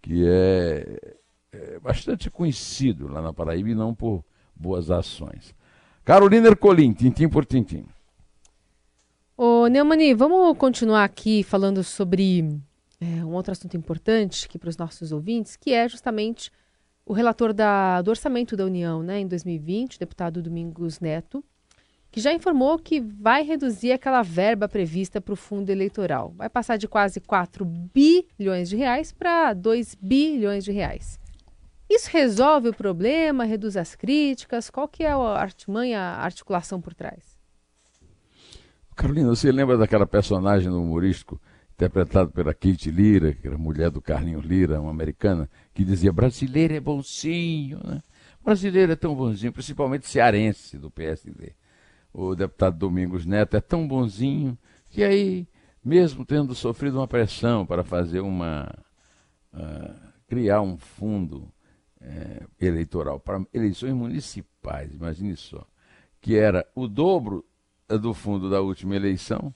que 0.00 0.24
é, 0.26 1.16
é, 1.52 1.78
bastante 1.80 2.30
conhecido 2.30 3.08
lá 3.08 3.20
na 3.20 3.32
Paraíba 3.32 3.70
e 3.70 3.74
não 3.74 3.94
por 3.94 4.24
boas 4.54 4.90
ações. 4.90 5.54
Carolina 6.04 6.48
Ercolim, 6.48 6.92
tintim 6.92 7.28
por 7.28 7.44
tintim. 7.44 7.84
Ô, 9.36 9.66
Neumani, 9.66 10.14
vamos 10.14 10.56
continuar 10.56 11.04
aqui 11.04 11.42
falando 11.42 11.82
sobre 11.82 12.60
é, 13.00 13.24
um 13.24 13.32
outro 13.32 13.52
assunto 13.52 13.76
importante 13.76 14.46
aqui 14.46 14.58
para 14.58 14.68
os 14.68 14.76
nossos 14.76 15.12
ouvintes, 15.12 15.56
que 15.56 15.72
é 15.72 15.88
justamente 15.88 16.50
o 17.06 17.12
relator 17.12 17.52
da, 17.52 18.02
do 18.02 18.10
Orçamento 18.10 18.56
da 18.56 18.64
União 18.64 19.02
né, 19.02 19.20
em 19.20 19.26
2020, 19.26 19.96
o 19.96 19.98
deputado 19.98 20.42
Domingos 20.42 21.00
Neto, 21.00 21.42
que 22.10 22.20
já 22.20 22.32
informou 22.32 22.78
que 22.78 23.00
vai 23.00 23.42
reduzir 23.42 23.92
aquela 23.92 24.22
verba 24.22 24.68
prevista 24.68 25.20
para 25.20 25.32
o 25.32 25.36
fundo 25.36 25.70
eleitoral. 25.70 26.34
Vai 26.36 26.48
passar 26.48 26.76
de 26.76 26.88
quase 26.88 27.20
4 27.20 27.64
bilhões 27.64 28.68
de 28.68 28.76
reais 28.76 29.12
para 29.12 29.54
2 29.54 29.96
bilhões 30.00 30.64
de 30.64 30.72
reais. 30.72 31.20
Isso 31.88 32.10
resolve 32.12 32.68
o 32.68 32.74
problema, 32.74 33.44
reduz 33.44 33.76
as 33.76 33.94
críticas? 33.94 34.70
Qual 34.70 34.88
que 34.88 35.04
é 35.04 35.10
a 35.10 35.16
artimanha, 35.16 36.00
a 36.00 36.24
articulação 36.24 36.80
por 36.80 36.94
trás? 36.94 37.38
Carolina, 38.96 39.28
você 39.28 39.50
lembra 39.50 39.78
daquela 39.78 40.06
personagem 40.06 40.70
humorístico 40.70 41.40
interpretado 41.72 42.30
pela 42.30 42.52
Kate 42.52 42.90
Lira, 42.90 43.32
que 43.32 43.46
era 43.46 43.56
mulher 43.56 43.90
do 43.90 44.02
Carlinhos 44.02 44.44
Lira, 44.44 44.80
uma 44.80 44.90
americana, 44.90 45.48
que 45.72 45.82
dizia 45.82 46.12
brasileiro 46.12 46.74
é 46.74 46.80
bonzinho, 46.80 47.80
né? 47.82 48.02
Brasileiro 48.44 48.92
é 48.92 48.96
tão 48.96 49.14
bonzinho, 49.14 49.52
principalmente 49.52 50.08
cearense 50.08 50.76
do 50.76 50.90
PSD 50.90 51.54
o 52.12 52.34
deputado 52.34 52.76
Domingos 52.76 53.24
Neto 53.24 53.56
é 53.56 53.60
tão 53.60 53.86
bonzinho 53.86 54.58
que 54.88 55.04
aí, 55.04 55.46
mesmo 55.84 56.24
tendo 56.24 56.54
sofrido 56.54 56.98
uma 56.98 57.08
pressão 57.08 57.64
para 57.64 57.84
fazer 57.84 58.20
uma. 58.20 58.72
Uh, 59.52 60.10
criar 60.30 60.60
um 60.60 60.78
fundo 60.78 61.52
uh, 62.00 62.48
eleitoral 62.60 63.18
para 63.18 63.44
eleições 63.52 63.92
municipais, 63.92 64.94
imagine 64.94 65.36
só, 65.36 65.66
que 66.20 66.36
era 66.36 66.64
o 66.72 66.86
dobro 66.86 67.44
do 67.88 68.14
fundo 68.14 68.48
da 68.48 68.60
última 68.60 68.94
eleição 68.94 69.52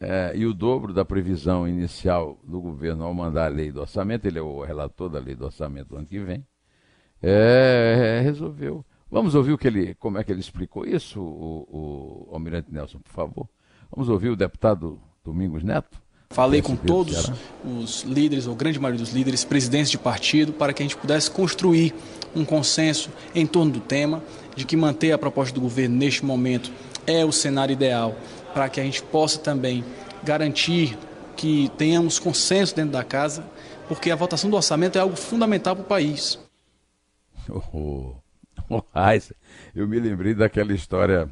uh, 0.00 0.34
e 0.34 0.46
o 0.46 0.54
dobro 0.54 0.94
da 0.94 1.04
previsão 1.04 1.68
inicial 1.68 2.40
do 2.42 2.58
governo 2.58 3.04
ao 3.04 3.12
mandar 3.12 3.44
a 3.44 3.54
lei 3.54 3.70
do 3.70 3.82
orçamento, 3.82 4.24
ele 4.24 4.38
é 4.38 4.42
o 4.42 4.64
relator 4.64 5.10
da 5.10 5.18
lei 5.18 5.34
do 5.34 5.44
orçamento 5.44 5.90
do 5.90 5.96
ano 5.98 6.06
que 6.06 6.20
vem, 6.20 6.46
é, 7.20 8.20
resolveu 8.24 8.84
Vamos 9.12 9.34
ouvir 9.34 9.52
o 9.52 9.58
que 9.58 9.68
ele, 9.68 9.94
como 9.96 10.16
é 10.16 10.24
que 10.24 10.32
ele 10.32 10.40
explicou 10.40 10.86
isso, 10.86 11.20
o, 11.20 12.28
o 12.30 12.34
Almirante 12.34 12.72
Nelson, 12.72 12.98
por 12.98 13.12
favor. 13.12 13.46
Vamos 13.94 14.08
ouvir 14.08 14.30
o 14.30 14.36
deputado 14.36 14.98
Domingos 15.22 15.62
Neto. 15.62 16.00
Falei 16.30 16.62
com 16.62 16.74
todos 16.74 17.30
os 17.62 18.04
líderes, 18.04 18.46
ou 18.46 18.54
grande 18.54 18.80
maioria 18.80 19.04
dos 19.04 19.12
líderes, 19.12 19.44
presidentes 19.44 19.90
de 19.90 19.98
partido, 19.98 20.54
para 20.54 20.72
que 20.72 20.82
a 20.82 20.86
gente 20.86 20.96
pudesse 20.96 21.30
construir 21.30 21.94
um 22.34 22.42
consenso 22.42 23.10
em 23.34 23.46
torno 23.46 23.72
do 23.72 23.80
tema, 23.80 24.24
de 24.56 24.64
que 24.64 24.78
manter 24.78 25.12
a 25.12 25.18
proposta 25.18 25.54
do 25.54 25.60
governo 25.60 25.94
neste 25.94 26.24
momento 26.24 26.72
é 27.06 27.22
o 27.22 27.30
cenário 27.30 27.74
ideal, 27.74 28.16
para 28.54 28.70
que 28.70 28.80
a 28.80 28.84
gente 28.84 29.02
possa 29.02 29.38
também 29.38 29.84
garantir 30.24 30.98
que 31.36 31.70
tenhamos 31.76 32.18
consenso 32.18 32.74
dentro 32.74 32.92
da 32.92 33.04
casa, 33.04 33.44
porque 33.88 34.10
a 34.10 34.16
votação 34.16 34.48
do 34.48 34.56
orçamento 34.56 34.96
é 34.96 35.02
algo 35.02 35.16
fundamental 35.16 35.76
para 35.76 35.84
o 35.84 35.86
país. 35.86 36.38
Oh, 37.74 38.21
eu 39.74 39.86
me 39.88 39.98
lembrei 39.98 40.34
daquela 40.34 40.72
história 40.72 41.28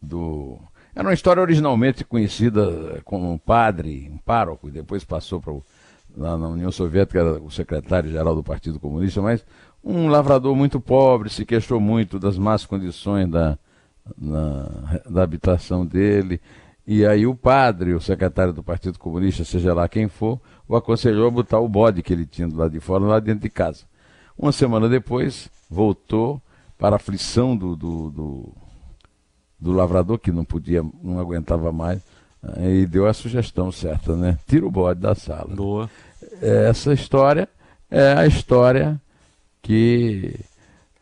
do. 0.00 0.58
Era 0.94 1.06
uma 1.06 1.14
história 1.14 1.40
originalmente 1.40 2.04
conhecida 2.04 3.00
como 3.04 3.32
um 3.32 3.38
padre, 3.38 4.10
um 4.12 4.18
pároco, 4.18 4.68
e 4.68 4.72
depois 4.72 5.04
passou 5.04 5.40
para 5.40 5.52
lá 6.16 6.36
na 6.36 6.48
União 6.48 6.72
Soviética, 6.72 7.20
era 7.20 7.40
o 7.40 7.50
secretário-geral 7.50 8.34
do 8.34 8.42
Partido 8.42 8.80
Comunista, 8.80 9.22
mas 9.22 9.44
um 9.84 10.08
lavrador 10.08 10.56
muito 10.56 10.80
pobre, 10.80 11.30
se 11.30 11.44
queixou 11.44 11.78
muito 11.78 12.18
das 12.18 12.36
más 12.36 12.66
condições 12.66 13.28
da, 13.28 13.56
na, 14.16 15.00
da 15.08 15.22
habitação 15.22 15.86
dele. 15.86 16.40
E 16.86 17.04
aí 17.04 17.26
o 17.26 17.34
padre, 17.34 17.92
o 17.92 18.00
secretário 18.00 18.52
do 18.52 18.62
Partido 18.62 18.98
Comunista, 18.98 19.44
seja 19.44 19.74
lá 19.74 19.86
quem 19.88 20.08
for, 20.08 20.40
o 20.66 20.74
aconselhou 20.74 21.28
a 21.28 21.30
botar 21.30 21.60
o 21.60 21.68
bode 21.68 22.02
que 22.02 22.12
ele 22.12 22.26
tinha 22.26 22.48
lado 22.52 22.72
de 22.72 22.80
fora 22.80 23.04
lá 23.04 23.20
dentro 23.20 23.42
de 23.42 23.50
casa. 23.50 23.84
Uma 24.36 24.52
semana 24.52 24.88
depois, 24.88 25.50
voltou 25.70 26.40
para 26.78 26.94
a 26.94 26.96
aflição 26.96 27.56
do, 27.56 27.74
do, 27.74 28.10
do, 28.10 28.54
do, 29.58 29.72
lavrador, 29.72 30.18
que 30.18 30.30
não 30.30 30.44
podia, 30.44 30.82
não 31.02 31.18
aguentava 31.18 31.72
mais, 31.72 32.00
eh, 32.56 32.76
e 32.76 32.86
deu 32.86 33.06
a 33.06 33.12
sugestão 33.12 33.72
certa, 33.72 34.16
né? 34.16 34.38
Tira 34.46 34.64
o 34.64 34.70
bode 34.70 35.00
da 35.00 35.14
sala. 35.14 35.54
Boa. 35.54 35.90
Essa 36.40 36.92
história 36.92 37.48
é 37.90 38.12
a 38.12 38.26
história 38.26 39.00
que 39.60 40.38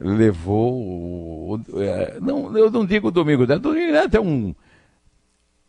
levou. 0.00 1.60
É, 1.74 2.18
não, 2.20 2.56
eu 2.56 2.70
não 2.70 2.86
digo 2.86 3.10
Domingo 3.10 3.46
Neto, 3.46 3.60
Domingo 3.60 3.92
Neto 3.92 4.16
é 4.16 4.20
um. 4.20 4.54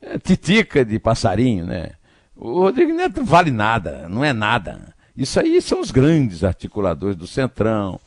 É, 0.01 0.17
titica 0.19 0.85
de 0.85 0.99
passarinho, 0.99 1.65
né? 1.65 1.91
O 2.35 2.61
Rodrigo 2.61 2.93
Neto 2.93 3.25
vale 3.25 3.51
nada, 3.51 4.07
não 4.07 4.23
é 4.23 4.31
nada. 4.31 4.93
Isso 5.15 5.39
aí 5.39 5.59
são 5.61 5.81
os 5.81 5.89
grandes 5.89 6.43
articuladores 6.43 7.15
do 7.15 7.25
Centrão, 7.25 7.99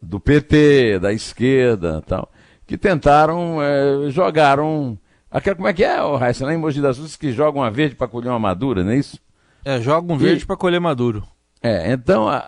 do 0.00 0.20
PT, 0.20 0.98
da 1.00 1.12
esquerda 1.12 2.02
tal, 2.06 2.30
que 2.66 2.76
tentaram, 2.78 3.62
é, 3.62 4.10
jogaram. 4.10 4.98
Aquela, 5.30 5.56
como 5.56 5.68
é 5.68 5.72
que 5.72 5.84
é, 5.84 6.02
o 6.02 6.16
Raíssa, 6.16 6.46
lá 6.46 6.54
em 6.54 6.56
Mogi 6.56 6.80
das 6.80 6.96
Cruzes, 6.96 7.16
que 7.16 7.32
jogam 7.32 7.62
uma 7.62 7.70
verde 7.70 7.94
para 7.94 8.08
colher 8.08 8.30
uma 8.30 8.38
madura, 8.38 8.82
não 8.82 8.92
é 8.92 8.96
isso? 8.96 9.18
É, 9.64 9.80
jogam 9.80 10.16
um 10.16 10.18
verde 10.18 10.46
para 10.46 10.56
colher 10.56 10.80
maduro. 10.80 11.22
É, 11.60 11.92
então 11.92 12.28
a, 12.28 12.38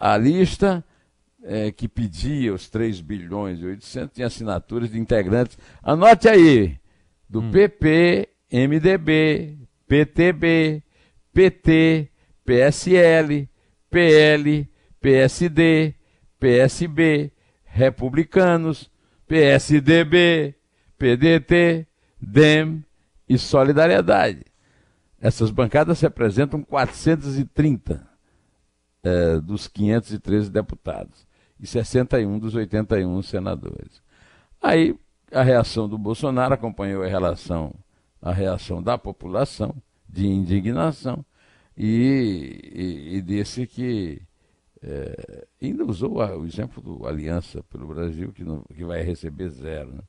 a, 0.00 0.14
a 0.14 0.16
lista 0.16 0.82
é, 1.44 1.70
que 1.70 1.86
pedia 1.86 2.52
os 2.54 2.68
3 2.68 3.00
bilhões 3.00 3.60
e 3.60 3.66
800 3.66 4.14
tinha 4.14 4.26
assinaturas 4.26 4.90
de 4.90 4.98
integrantes. 4.98 5.58
Anote 5.82 6.28
aí, 6.28 6.76
do 7.28 7.40
hum. 7.40 7.50
PP, 7.50 8.28
MDB, 8.50 9.58
PTB, 9.86 10.82
PT, 11.32 12.08
PSL, 12.44 13.48
PL, 13.90 14.68
PSD, 15.00 15.94
PSB, 16.44 17.32
Republicanos, 17.64 18.90
PSDB, 19.26 20.54
PDT, 20.98 21.86
DEM 22.20 22.84
e 23.26 23.38
Solidariedade. 23.38 24.44
Essas 25.18 25.50
bancadas 25.50 26.02
representam 26.02 26.62
430 26.62 28.06
é, 29.02 29.40
dos 29.40 29.66
513 29.66 30.50
deputados 30.50 31.26
e 31.58 31.66
61 31.66 32.38
dos 32.38 32.54
81 32.54 33.22
senadores. 33.22 34.02
Aí 34.62 34.94
a 35.32 35.42
reação 35.42 35.88
do 35.88 35.96
Bolsonaro 35.96 36.52
acompanhou 36.52 37.02
a 37.02 37.08
relação, 37.08 37.74
a 38.20 38.34
reação 38.34 38.82
da 38.82 38.98
população 38.98 39.74
de 40.06 40.26
indignação 40.26 41.24
e, 41.74 42.70
e, 42.74 43.16
e 43.16 43.22
disse 43.22 43.66
que 43.66 44.20
é, 44.86 45.46
ainda 45.62 45.84
usou 45.84 46.18
o 46.18 46.44
exemplo 46.44 46.82
do 46.82 47.06
Aliança 47.06 47.62
pelo 47.64 47.86
Brasil, 47.86 48.32
que, 48.32 48.44
não, 48.44 48.62
que 48.62 48.84
vai 48.84 49.02
receber 49.02 49.48
zero. 49.48 49.94
Né? 49.94 50.00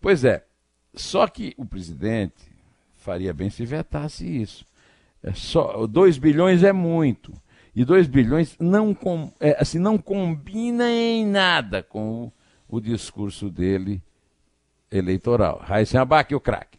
Pois 0.00 0.24
é, 0.24 0.44
só 0.94 1.26
que 1.26 1.54
o 1.56 1.64
presidente 1.64 2.52
faria 2.94 3.32
bem 3.32 3.50
se 3.50 3.64
vetasse 3.66 4.24
isso. 4.24 4.64
É 5.22 5.32
só 5.32 5.86
2 5.86 6.18
bilhões 6.18 6.62
é 6.62 6.72
muito. 6.72 7.32
E 7.74 7.84
2 7.84 8.06
bilhões 8.06 8.56
não, 8.60 8.94
com, 8.94 9.32
é, 9.40 9.56
assim, 9.60 9.78
não 9.78 9.98
combina 9.98 10.88
em 10.90 11.26
nada 11.26 11.82
com 11.82 12.24
o, 12.68 12.76
o 12.76 12.80
discurso 12.80 13.50
dele 13.50 14.00
eleitoral. 14.90 15.58
Raíssen 15.64 15.98
Abac, 15.98 16.34
o 16.34 16.40
craque. 16.40 16.78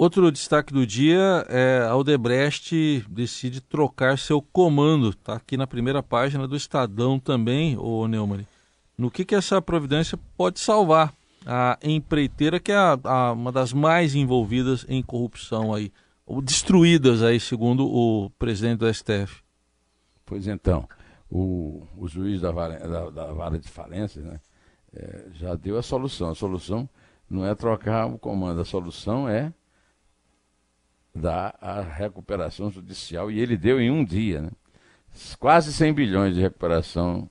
Outro 0.00 0.32
destaque 0.32 0.72
do 0.72 0.86
dia 0.86 1.44
é 1.50 1.80
a 1.82 1.90
Aldebrecht 1.90 3.04
decide 3.06 3.60
trocar 3.60 4.16
seu 4.16 4.40
comando. 4.40 5.10
Está 5.10 5.34
aqui 5.34 5.58
na 5.58 5.66
primeira 5.66 6.02
página 6.02 6.48
do 6.48 6.56
Estadão 6.56 7.18
também, 7.18 7.76
o 7.76 8.08
Neumann. 8.08 8.46
No 8.96 9.10
que, 9.10 9.26
que 9.26 9.34
essa 9.34 9.60
providência 9.60 10.18
pode 10.38 10.58
salvar 10.58 11.12
a 11.44 11.78
empreiteira, 11.82 12.58
que 12.58 12.72
é 12.72 12.76
a, 12.76 12.98
a, 13.04 13.32
uma 13.32 13.52
das 13.52 13.74
mais 13.74 14.14
envolvidas 14.14 14.86
em 14.88 15.02
corrupção 15.02 15.74
aí, 15.74 15.92
ou 16.24 16.40
destruídas 16.40 17.22
aí, 17.22 17.38
segundo 17.38 17.86
o 17.86 18.30
presidente 18.38 18.78
do 18.78 18.94
STF. 18.94 19.42
Pois 20.24 20.46
então, 20.46 20.88
o, 21.30 21.86
o 21.94 22.08
juiz 22.08 22.40
da 22.40 22.50
vara, 22.50 22.78
da, 22.78 23.10
da 23.10 23.32
vara 23.34 23.58
de 23.58 23.68
falência 23.68 24.22
né, 24.22 24.40
é, 24.94 25.26
já 25.34 25.54
deu 25.54 25.76
a 25.76 25.82
solução. 25.82 26.30
A 26.30 26.34
solução 26.34 26.88
não 27.28 27.44
é 27.44 27.54
trocar 27.54 28.06
o 28.06 28.18
comando, 28.18 28.62
a 28.62 28.64
solução 28.64 29.28
é 29.28 29.52
da 31.14 31.54
recuperação 31.96 32.70
judicial, 32.70 33.30
e 33.30 33.40
ele 33.40 33.56
deu 33.56 33.80
em 33.80 33.90
um 33.90 34.04
dia, 34.04 34.42
né? 34.42 34.50
quase 35.38 35.72
100 35.72 35.92
bilhões 35.92 36.34
de 36.34 36.40
recuperação 36.40 37.28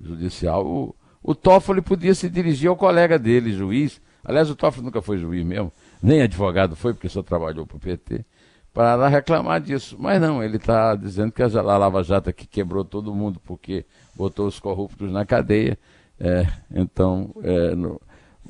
judicial. 0.00 0.66
O, 0.66 0.94
o 1.22 1.34
Toffoli 1.34 1.80
podia 1.80 2.14
se 2.14 2.28
dirigir 2.28 2.68
ao 2.68 2.76
colega 2.76 3.18
dele, 3.18 3.52
juiz. 3.52 4.00
Aliás, 4.24 4.50
o 4.50 4.54
Toffoli 4.54 4.84
nunca 4.84 5.02
foi 5.02 5.18
juiz 5.18 5.44
mesmo, 5.44 5.72
nem 6.02 6.22
advogado 6.22 6.76
foi, 6.76 6.92
porque 6.92 7.08
só 7.08 7.22
trabalhou 7.22 7.66
para 7.66 7.76
o 7.76 7.80
PT. 7.80 8.24
para 8.72 9.08
reclamar 9.08 9.60
disso. 9.60 9.96
Mas 9.98 10.20
não, 10.20 10.42
ele 10.42 10.56
está 10.56 10.94
dizendo 10.94 11.32
que 11.32 11.42
a 11.42 11.46
Lava 11.46 12.02
Jato 12.02 12.32
que 12.32 12.46
quebrou 12.46 12.84
todo 12.84 13.14
mundo 13.14 13.40
porque 13.44 13.84
botou 14.14 14.46
os 14.46 14.58
corruptos 14.58 15.10
na 15.10 15.24
cadeia. 15.24 15.78
É, 16.18 16.46
então, 16.70 17.34
é, 17.42 17.74
no, 17.74 18.00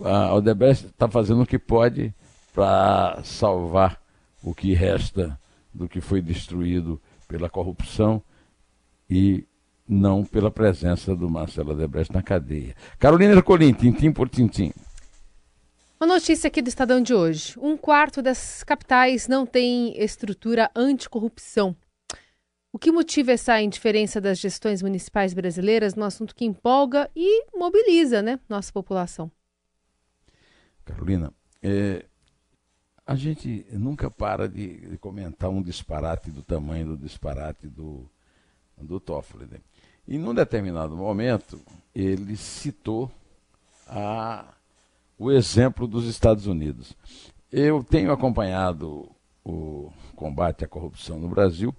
a 0.03 0.35
Odebrecht 0.35 0.87
está 0.87 1.09
fazendo 1.09 1.43
o 1.43 1.47
que 1.47 1.59
pode 1.59 2.13
para 2.53 3.21
salvar 3.25 4.04
o 4.45 4.55
que 4.55 4.75
resta 4.75 5.41
do 5.73 5.89
que 5.89 6.01
foi 6.01 6.21
destruído 6.21 7.01
pela 7.27 7.49
corrupção 7.49 8.23
e 9.09 9.47
não 9.89 10.25
pela 10.25 10.51
presença 10.51 11.17
do 11.17 11.29
Marcelo 11.29 11.73
Odebrecht 11.73 12.13
na 12.13 12.23
cadeia. 12.23 12.77
Carolina 12.99 13.33
Ercolim, 13.33 13.73
tintim 13.73 14.13
por 14.13 14.29
tintim. 14.29 14.73
Uma 15.99 16.15
notícia 16.15 16.49
aqui 16.49 16.61
do 16.61 16.69
Estadão 16.69 17.01
de 17.01 17.15
hoje. 17.15 17.55
Um 17.59 17.77
quarto 17.77 18.21
das 18.21 18.63
capitais 18.63 19.27
não 19.27 19.47
tem 19.47 19.99
estrutura 19.99 20.71
anticorrupção. 20.77 21.75
O 22.71 22.79
que 22.79 22.93
motiva 22.93 23.33
essa 23.33 23.61
indiferença 23.63 24.21
das 24.21 24.39
gestões 24.39 24.83
municipais 24.83 25.33
brasileiras 25.33 25.95
no 25.95 26.05
assunto 26.05 26.35
que 26.35 26.45
empolga 26.45 27.11
e 27.15 27.47
mobiliza 27.57 28.21
né, 28.21 28.39
nossa 28.49 28.73
população? 28.73 29.31
Carolina, 30.85 31.33
é, 31.63 32.05
a 33.07 33.15
gente 33.15 33.67
nunca 33.73 34.11
para 34.11 34.49
de, 34.49 34.99
comentar 35.01 35.51
um 35.51 35.63
disparate 35.63 36.31
do 36.31 36.43
tamanho 36.43 36.89
do 36.89 36.97
disparate 36.97 37.67
do, 37.67 38.09
do 38.79 38.99
Toffoli. 38.99 39.47
Né? 39.47 39.59
E 40.07 40.19
num 40.19 40.35
determinado 40.35 40.97
momento, 40.97 41.61
ele 41.95 42.37
citou 42.37 43.11
a, 43.87 44.55
o 45.19 45.31
exemplo 45.31 45.87
dos 45.87 46.07
Estados 46.07 46.47
Unidos. 46.47 46.97
Eu 47.53 47.85
tenho 47.85 48.11
acompanhado 48.11 49.11
o 49.45 49.93
combate 50.17 50.65
à 50.65 50.69
corrupção 50.69 51.19
no 51.19 51.29
Brasil 51.29 51.75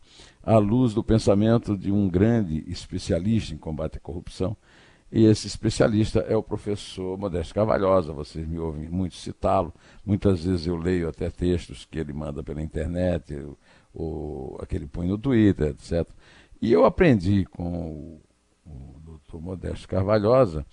à 0.45 0.57
luz 0.57 0.93
do 0.93 1.03
pensamento 1.03 1.75
de 1.75 1.91
um 1.91 2.07
grande 2.07 2.63
especialista 2.67 3.53
em 3.53 3.57
combate 3.57 3.97
à 3.97 3.99
corrupção, 3.99 4.55
e 5.15 5.23
esse 5.23 5.47
especialista 5.47 6.19
é 6.27 6.35
o 6.35 6.43
professor 6.43 7.17
Modesto 7.17 7.53
Carvalhosa, 7.53 8.11
vocês 8.11 8.45
me 8.45 8.59
ouvem 8.59 8.89
muito 8.89 9.15
citá-lo. 9.15 9.73
Muitas 10.05 10.43
vezes 10.43 10.67
eu 10.67 10.75
leio 10.75 11.07
até 11.07 11.29
textos 11.29 11.87
que 11.89 11.97
ele 11.97 12.11
manda 12.11 12.43
pela 12.43 12.61
internet, 12.61 13.33
ou, 13.93 14.59
aquele 14.61 14.85
põe 14.85 15.07
no 15.07 15.17
Twitter, 15.17 15.67
etc. 15.67 16.05
E 16.61 16.69
eu 16.69 16.83
aprendi 16.83 17.45
com 17.45 17.87
o, 17.87 18.21
o 18.65 18.99
doutor 19.05 19.41
Modesto 19.41 19.87
Carvalhosa 19.87 20.65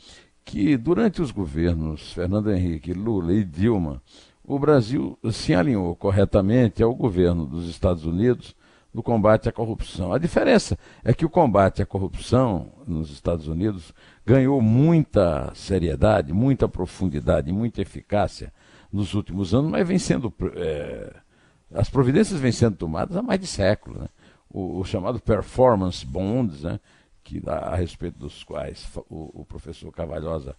que 0.44 0.76
durante 0.76 1.22
os 1.22 1.30
governos 1.30 2.12
Fernando 2.12 2.50
Henrique, 2.50 2.92
Lula 2.92 3.32
e 3.32 3.44
Dilma, 3.44 4.02
o 4.42 4.58
Brasil 4.58 5.16
se 5.30 5.54
alinhou 5.54 5.94
corretamente 5.94 6.82
ao 6.82 6.92
governo 6.92 7.46
dos 7.46 7.68
Estados 7.68 8.04
Unidos 8.04 8.56
no 8.92 9.02
combate 9.02 9.48
à 9.48 9.52
corrupção. 9.52 10.12
A 10.12 10.18
diferença 10.18 10.78
é 11.02 11.14
que 11.14 11.24
o 11.24 11.30
combate 11.30 11.80
à 11.80 11.86
corrupção 11.86 12.72
nos 12.86 13.10
Estados 13.10 13.46
Unidos 13.46 13.94
ganhou 14.24 14.60
muita 14.60 15.52
seriedade, 15.54 16.32
muita 16.32 16.68
profundidade, 16.68 17.52
muita 17.52 17.82
eficácia 17.82 18.52
nos 18.92 19.14
últimos 19.14 19.54
anos, 19.54 19.70
mas 19.70 19.86
vem 19.86 19.98
sendo. 19.98 20.32
É, 20.54 21.14
as 21.74 21.88
providências 21.88 22.38
vêm 22.38 22.52
sendo 22.52 22.76
tomadas 22.76 23.16
há 23.16 23.22
mais 23.22 23.40
de 23.40 23.46
século. 23.46 24.00
Né? 24.00 24.08
O, 24.50 24.80
o, 24.80 24.84
chamado 24.84 25.18
performance 25.18 26.04
bonds, 26.04 26.62
né? 26.62 26.78
que 27.24 27.42
a, 27.46 27.74
respeito 27.74 28.18
dos 28.18 28.44
quais 28.44 28.88
o, 29.08 29.40
o 29.40 29.44
professor 29.44 29.90
Cavalhosa 29.90 30.54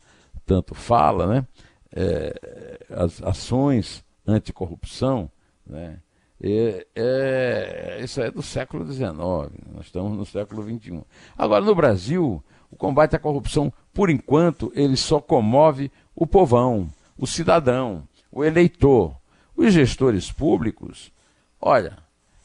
tanto 0.46 0.74
fala, 0.74 1.28
né? 1.28 1.48
É, 1.96 2.80
as 2.90 3.22
ações 3.22 4.04
anticorrupção, 4.26 5.30
né? 5.66 6.00
É, 6.42 6.86
é, 6.96 8.00
isso 8.04 8.20
é 8.20 8.30
do 8.30 8.42
século 8.42 8.86
XIX, 8.86 9.14
nós 9.16 9.86
estamos 9.86 10.18
no 10.18 10.26
século 10.26 10.64
XXI. 10.64 11.02
Agora, 11.38 11.64
no 11.64 11.74
Brasil, 11.74 12.44
o 12.74 12.76
combate 12.76 13.16
à 13.16 13.20
corrupção, 13.20 13.72
por 13.94 14.10
enquanto, 14.10 14.72
ele 14.76 14.98
só 14.98 15.22
comove 15.22 15.92
o 16.16 16.26
povão, 16.26 16.90
o 17.16 17.28
cidadão, 17.28 18.08
o 18.32 18.44
eleitor. 18.44 19.16
Os 19.56 19.72
gestores 19.72 20.32
públicos, 20.32 21.12
olha, 21.62 22.00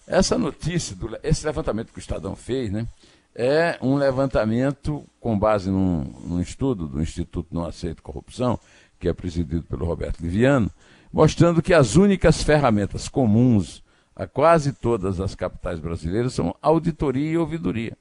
essa 0.07 0.37
notícia, 0.37 0.95
do, 0.95 1.19
esse 1.23 1.47
levantamento 1.47 1.91
que 1.91 1.99
o 1.99 2.01
Estadão 2.01 2.37
fez, 2.37 2.71
né, 2.71 2.87
é 3.35 3.79
um 3.81 3.95
levantamento 3.95 5.03
com 5.19 5.39
base 5.39 5.71
num, 5.71 6.05
num 6.27 6.41
estudo 6.43 6.87
do 6.87 7.01
Instituto 7.01 7.49
Não 7.51 7.65
Aceito 7.65 8.03
Corrupção, 8.03 8.61
que 9.01 9.09
é 9.09 9.15
presidido 9.15 9.63
pelo 9.63 9.87
Roberto 9.87 10.21
Liviano, 10.21 10.71
mostrando 11.11 11.63
que 11.63 11.73
as 11.73 11.97
únicas 11.97 12.43
ferramentas 12.43 13.09
comuns 13.09 13.83
a 14.15 14.27
quase 14.27 14.75
todas 14.75 15.21
as 15.21 15.35
capitais 15.35 15.81
brasileiras 15.81 16.35
são 16.35 16.55
auditoria 16.61 17.31
e 17.31 17.39
ouvidoria. 17.39 17.97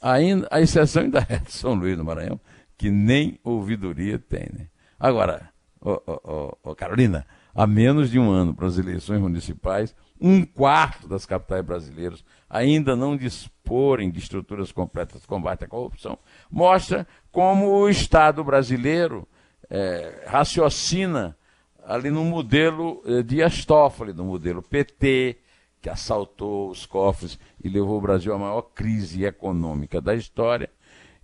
Ainda, 0.00 0.48
a 0.50 0.60
exceção 0.60 1.02
ainda 1.02 1.26
é 1.28 1.38
de 1.38 1.52
São 1.52 1.74
Luís 1.74 1.96
do 1.96 2.04
Maranhão, 2.04 2.40
que 2.76 2.90
nem 2.90 3.38
ouvidoria 3.44 4.18
tem. 4.18 4.48
Né? 4.52 4.68
Agora, 4.98 5.50
oh, 5.80 6.00
oh, 6.06 6.58
oh, 6.62 6.74
Carolina, 6.74 7.26
há 7.54 7.66
menos 7.66 8.10
de 8.10 8.18
um 8.18 8.30
ano 8.30 8.54
para 8.54 8.66
as 8.66 8.78
eleições 8.78 9.20
municipais, 9.20 9.94
um 10.20 10.44
quarto 10.44 11.08
das 11.08 11.26
capitais 11.26 11.64
brasileiras 11.64 12.24
ainda 12.48 12.94
não 12.96 13.16
disporem 13.16 14.10
de 14.10 14.18
estruturas 14.18 14.72
completas 14.72 15.22
de 15.22 15.26
combate 15.26 15.64
à 15.64 15.68
corrupção, 15.68 16.18
mostra 16.50 17.06
como 17.30 17.66
o 17.66 17.88
Estado 17.88 18.42
brasileiro 18.42 19.26
é, 19.68 20.24
raciocina 20.26 21.36
ali 21.84 22.10
no 22.10 22.24
modelo 22.24 23.02
eh, 23.04 23.22
de 23.22 23.42
Astófoli, 23.42 24.12
no 24.12 24.24
modelo 24.24 24.62
PT, 24.62 25.38
que 25.80 25.88
assaltou 25.88 26.70
os 26.70 26.84
cofres 26.84 27.38
e 27.62 27.68
levou 27.68 27.98
o 27.98 28.00
Brasil 28.00 28.34
à 28.34 28.38
maior 28.38 28.62
crise 28.62 29.24
econômica 29.24 30.00
da 30.00 30.14
história, 30.14 30.70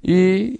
e 0.03 0.59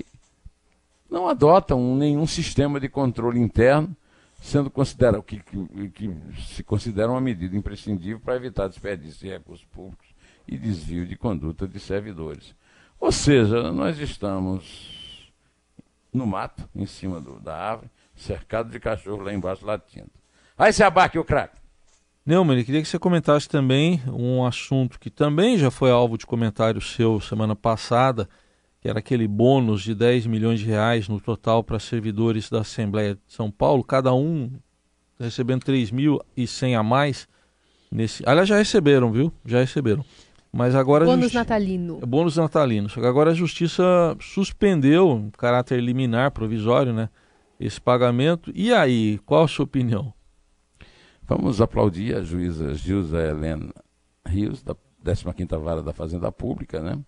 não 1.11 1.29
adotam 1.29 1.95
nenhum 1.97 2.27
sistema 2.27 2.81
de 2.81 2.89
controle 2.89 3.39
interno, 3.39 3.97
sendo 4.41 4.71
considerado 4.71 5.23
que, 5.23 5.41
que, 5.41 5.89
que 5.91 6.17
se 6.55 6.63
considera 6.63 7.11
uma 7.11 7.21
medida 7.21 7.57
imprescindível 7.57 8.21
para 8.21 8.37
evitar 8.37 8.69
desperdício 8.69 9.21
de 9.21 9.29
recursos 9.29 9.65
públicos 9.67 10.07
e 10.47 10.57
desvio 10.57 11.07
de 11.07 11.17
conduta 11.17 11.67
de 11.67 11.81
servidores. 11.81 12.55
Ou 13.01 13.11
seja, 13.11 13.73
nós 13.73 13.99
estamos 13.99 15.33
no 16.13 16.27
mato, 16.27 16.69
em 16.75 16.87
cima 16.87 17.21
do, 17.21 17.39
da 17.41 17.57
árvore, 17.57 17.91
cercado 18.15 18.71
de 18.71 18.81
cachorro 18.81 19.23
lá 19.23 19.33
embaixo 19.33 19.67
latindo. 19.67 20.11
Aí 20.57 20.73
se 20.73 20.83
abaque 20.83 21.19
o 21.19 21.25
craque. 21.25 21.61
Neumann, 22.27 22.65
queria 22.65 22.83
que 22.83 22.89
você 22.89 22.99
comentasse 22.99 23.49
também 23.49 24.03
um 24.09 24.45
assunto 24.45 24.99
que 24.99 25.09
também 25.09 25.57
já 25.57 25.71
foi 25.71 25.93
alvo 25.93 26.19
de 26.19 26.27
comentário 26.27 26.81
seu 26.81 27.21
semana 27.21 27.55
passada, 27.55 28.29
que 28.81 28.89
era 28.89 28.99
aquele 28.99 29.29
bônus 29.29 29.83
de 29.83 29.95
10 29.95 30.27
milhões 30.27 30.59
de 30.59 30.67
reais 30.67 31.09
no 31.09 31.21
total 31.21 31.63
para 31.63 31.79
servidores 31.79 32.51
da 32.51 32.63
Assembleia 32.63 33.15
de 33.15 33.21
São 33.29 33.49
Paulo, 33.49 33.85
cada 33.85 34.13
um 34.13 34.51
recebendo 35.21 35.63
3.100 35.63 36.77
a 36.77 36.83
mais. 36.83 37.29
Nesse... 37.93 38.25
Aliás, 38.27 38.49
já 38.49 38.57
receberam, 38.57 39.13
viu? 39.13 39.33
Já 39.45 39.61
receberam. 39.61 40.05
Mas 40.53 40.75
agora 40.75 41.05
bônus 41.05 41.27
justi... 41.27 41.37
natalino. 41.37 42.01
É 42.03 42.07
bônus 42.07 42.37
natalino. 42.37 42.89
Só 42.89 43.01
que 43.01 43.07
agora 43.07 43.31
a 43.31 43.35
justiça 43.35 44.17
suspendeu, 44.21 45.31
caráter 45.39 45.81
liminar, 45.81 46.33
provisório, 46.33 46.93
né? 46.93 47.09
esse 47.59 47.81
pagamento. 47.81 48.53
E 48.55 48.73
aí, 48.73 49.19
qual 49.25 49.45
a 49.45 49.49
sua 49.49 49.65
opinião? 49.65 50.13
Vamos 51.27 51.61
aplaudir 51.61 52.17
a 52.17 52.23
juíza 52.23 52.75
Gilza 52.75 53.21
Helena 53.21 53.73
Rios, 54.25 54.63
da 54.63 54.77
15ª 55.05 55.59
Vara 55.59 55.83
da 55.83 55.93
Fazenda 55.93 56.31
Pública, 56.31 56.81
né? 56.81 56.99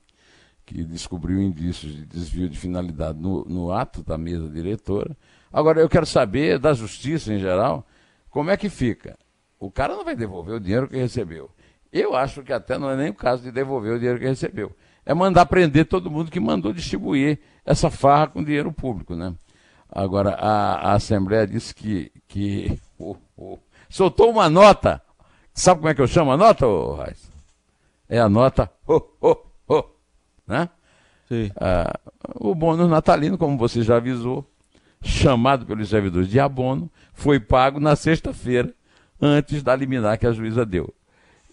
que 0.69 0.85
descobriu 0.85 1.41
indícios 1.41 1.95
de 1.95 2.05
desvio 2.05 2.47
de 2.47 2.59
finalidade 2.59 3.19
no, 3.19 3.43
no 3.47 3.73
ato 3.73 4.03
da 4.03 4.19
mesa 4.19 4.47
diretora. 4.51 5.17
Agora, 5.51 5.81
eu 5.81 5.89
quero 5.89 6.05
saber 6.05 6.59
da 6.59 6.75
justiça 6.75 7.33
em 7.33 7.39
geral, 7.39 7.87
como 8.29 8.51
é 8.51 8.57
que 8.57 8.69
fica? 8.69 9.17
O 9.59 9.71
cara 9.71 9.97
não 9.97 10.05
vai 10.05 10.15
devolver 10.15 10.57
o 10.57 10.61
dinheiro 10.61 10.87
que 10.87 10.97
recebeu. 10.97 11.51
Eu 11.91 12.15
acho 12.15 12.43
que 12.43 12.53
até 12.53 12.77
não 12.77 12.91
é 12.91 12.97
nem 12.97 13.09
o 13.09 13.15
caso 13.15 13.43
de 13.43 13.51
devolver 13.51 13.95
o 13.95 13.99
dinheiro 13.99 14.19
que 14.19 14.27
recebeu. 14.27 14.77
É 15.07 15.15
mandar 15.15 15.47
prender 15.47 15.87
todo 15.87 16.11
mundo 16.11 16.31
que 16.31 16.39
mandou 16.39 16.71
distribuir 16.71 17.39
essa 17.65 17.89
farra 17.89 18.27
com 18.27 18.45
dinheiro 18.45 18.71
público, 18.71 19.17
né? 19.17 19.35
Agora, 19.89 20.35
a, 20.35 20.91
a 20.91 20.93
Assembleia 20.97 21.47
disse 21.47 21.75
que, 21.75 22.13
que 22.29 22.79
soltou 23.89 24.31
uma 24.31 24.49
nota. 24.49 25.03
Sabe 25.55 25.81
como 25.81 25.89
é 25.89 25.95
que 25.95 26.01
eu 26.01 26.07
chamo 26.07 26.33
a 26.33 26.37
nota, 26.37 26.67
oh, 26.67 26.95
Raiz? 26.95 27.31
É 28.09 28.19
a 28.19 28.29
nota 28.29 28.71
oh, 28.87 29.03
oh, 29.21 29.37
oh, 29.69 29.85
né? 30.47 30.71
Sim. 31.29 31.51
Ah, 31.57 31.99
o 32.37 32.55
bônus 32.55 32.89
natalino, 32.89 33.37
como 33.37 33.59
você 33.59 33.83
já 33.83 33.97
avisou, 33.97 34.49
chamado 35.03 35.67
pelos 35.67 35.89
servidores 35.89 36.29
de 36.29 36.41
abono, 36.41 36.91
foi 37.13 37.39
pago 37.39 37.79
na 37.79 37.95
sexta-feira, 37.95 38.73
antes 39.21 39.63
da 39.63 39.77
liminar 39.77 40.19
que 40.19 40.27
a 40.27 40.33
juíza 40.33 40.65
deu. 40.65 40.93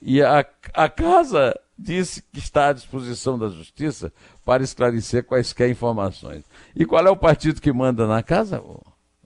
E 0.02 0.22
a, 0.22 0.46
a 0.74 0.88
casa 0.88 1.60
disse 1.78 2.24
que 2.32 2.40
está 2.40 2.70
à 2.70 2.74
disposição 2.74 3.38
da 3.38 3.50
justiça 3.50 4.14
para 4.46 4.64
esclarecer 4.64 5.26
quaisquer 5.26 5.70
informações. 5.70 6.44
E 6.76 6.86
qual 6.86 7.06
é 7.06 7.10
o 7.10 7.18
partido 7.18 7.60
que 7.60 7.74
manda 7.74 8.08
na 8.08 8.24
casa, 8.24 8.62
o, 8.62 8.82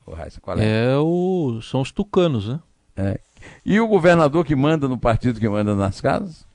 o 0.05 0.13
Raíssa, 0.13 0.41
qual 0.41 0.57
é? 0.57 0.93
é 0.93 0.97
o, 0.97 1.59
são 1.61 1.81
os 1.81 1.91
tucanos, 1.91 2.47
né? 2.47 2.59
É. 2.99 3.19
E 3.65 3.79
o 3.79 3.87
governador 3.87 4.45
que 4.45 4.55
manda 4.55 4.87
no 4.87 4.97
partido 4.97 5.39
que 5.39 5.47
manda 5.49 5.73
nas 5.75 6.01
casas? 6.01 6.47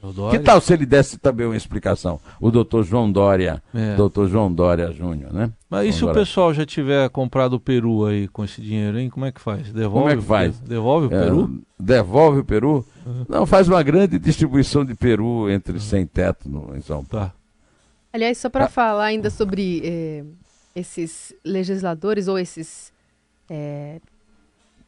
O 0.00 0.30
Que 0.30 0.38
tal 0.38 0.60
se 0.60 0.72
ele 0.72 0.86
desse 0.86 1.18
também 1.18 1.44
uma 1.44 1.56
explicação? 1.56 2.20
O 2.40 2.52
doutor 2.52 2.84
João 2.84 3.10
Dória, 3.10 3.60
É. 3.74 3.96
doutor 3.96 4.28
João 4.28 4.52
Dória 4.52 4.92
Júnior, 4.92 5.32
né? 5.32 5.50
Mas 5.68 5.88
e 5.88 5.92
se 5.98 6.04
o 6.04 6.12
pessoal 6.12 6.54
já 6.54 6.64
tiver 6.64 7.08
comprado 7.10 7.54
o 7.54 7.60
peru 7.60 8.06
aí 8.06 8.28
com 8.28 8.44
esse 8.44 8.60
dinheiro, 8.62 8.96
hein? 8.96 9.10
Como 9.10 9.26
é 9.26 9.32
que 9.32 9.40
faz? 9.40 9.72
Devolve, 9.72 9.98
Como 9.98 10.08
é 10.08 10.12
que 10.12 10.18
o- 10.20 10.22
faz? 10.22 10.58
Devolve 10.60 11.06
o 11.08 11.14
É, 11.16 11.24
peru? 11.24 11.36
Uhum. 11.40 11.62
devolve 11.80 12.38
o 12.40 12.44
peru? 12.44 12.86
Não, 13.28 13.44
faz 13.44 13.66
uma 13.68 13.82
grande 13.82 14.20
distribuição 14.20 14.84
de 14.84 14.94
peru 14.94 15.50
entre 15.50 15.80
sem 15.80 16.06
teto 16.06 16.48
no, 16.48 16.76
em 16.76 16.80
São 16.80 17.04
Paulo. 17.04 17.26
Tá. 17.26 17.34
Aliás, 18.12 18.38
só 18.38 18.48
para 18.48 18.68
falar 18.68 19.06
ainda 19.06 19.30
sobre 19.30 19.82
eh, 19.84 20.24
esses 20.76 21.34
legisladores 21.44 22.28
ou 22.28 22.38
esses 22.38 22.92
eh, 23.50 24.00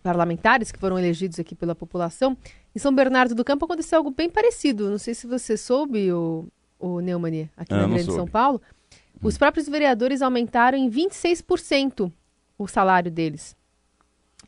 parlamentares 0.02 0.70
que 0.72 0.78
foram 0.78 0.98
elegidos 0.98 1.38
aqui 1.38 1.54
pela 1.54 1.74
população, 1.74 2.36
em 2.74 2.78
São 2.78 2.94
Bernardo 2.94 3.34
do 3.34 3.44
Campo 3.44 3.64
aconteceu 3.64 3.98
algo 3.98 4.10
bem 4.10 4.30
parecido. 4.30 4.88
Não 4.90 4.98
sei 4.98 5.14
se 5.14 5.26
você 5.26 5.56
soube, 5.56 6.12
o, 6.12 6.46
o 6.78 7.00
Neumann, 7.00 7.48
aqui 7.56 7.74
Ah, 7.74 7.82
na 7.82 7.86
Grande 7.88 8.04
São 8.04 8.14
soube. 8.14 8.30
Paulo. 8.30 8.60
Os 9.22 9.36
próprios 9.36 9.68
vereadores 9.68 10.22
aumentaram 10.22 10.78
em 10.78 10.88
26% 10.88 12.10
o 12.58 12.66
salário 12.66 13.10
deles. 13.10 13.54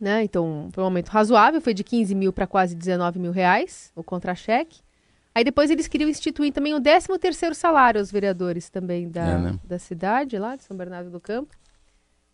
Né? 0.00 0.24
Então, 0.24 0.68
foi 0.72 0.82
um 0.82 0.86
aumento 0.86 1.10
razoável, 1.10 1.60
foi 1.60 1.74
de 1.74 1.84
15 1.84 2.14
mil 2.14 2.32
para 2.32 2.46
quase 2.46 2.74
19 2.74 3.18
mil 3.18 3.30
reais, 3.32 3.92
o 3.94 4.02
contra-cheque. 4.02 4.80
Aí 5.34 5.44
depois 5.44 5.70
eles 5.70 5.86
queriam 5.88 6.08
instituir 6.10 6.52
também 6.52 6.74
o 6.74 6.80
13 6.80 7.06
terceiro 7.18 7.54
salário 7.54 8.00
aos 8.00 8.10
vereadores 8.10 8.68
também 8.68 9.08
da, 9.08 9.26
É, 9.26 9.38
né? 9.38 9.58
da 9.64 9.78
cidade, 9.78 10.38
lá 10.38 10.56
de 10.56 10.64
São 10.64 10.76
Bernardo 10.76 11.10
do 11.10 11.20
Campo. 11.20 11.54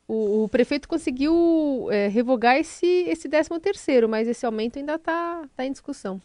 O, 0.09 0.45
o 0.45 0.49
prefeito 0.49 0.89
conseguiu 0.89 1.87
é, 1.91 2.09
revogar 2.09 2.57
esse, 2.57 2.87
esse 2.87 3.29
13 3.29 3.51
terceiro, 3.61 4.09
mas 4.09 4.27
esse 4.27 4.47
aumento 4.47 4.79
ainda 4.79 4.95
está 4.95 5.45
tá 5.55 5.67
em 5.67 5.71
discussão. 5.71 6.19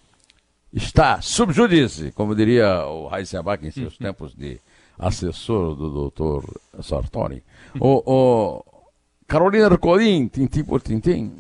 Está 0.74 1.22
subjudice, 1.22 2.12
como 2.14 2.34
diria 2.34 2.86
o 2.86 3.08
Raíssa 3.08 3.40
Abac 3.40 3.64
em 3.68 3.70
seus 3.70 3.98
tempos 3.98 4.34
de 4.34 4.60
assessor 4.98 5.76
do 5.76 5.90
doutor 5.92 6.44
Sartori. 6.82 7.44
O, 7.80 8.02
o 8.06 8.66
Carolina 9.28 9.66
Ercolim, 9.66 10.28
tintim 10.28 10.64
por 10.64 10.82
tintim. 10.82 11.32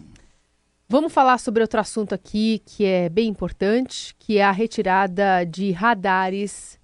Vamos 0.90 1.14
falar 1.14 1.40
sobre 1.40 1.62
outro 1.62 1.80
assunto 1.80 2.14
aqui 2.14 2.62
que 2.66 2.86
é 2.86 3.10
bem 3.10 3.28
importante, 3.30 4.14
que 4.20 4.38
é 4.38 4.44
a 4.44 4.52
retirada 4.52 5.44
de 5.46 5.72
radares 5.72 6.78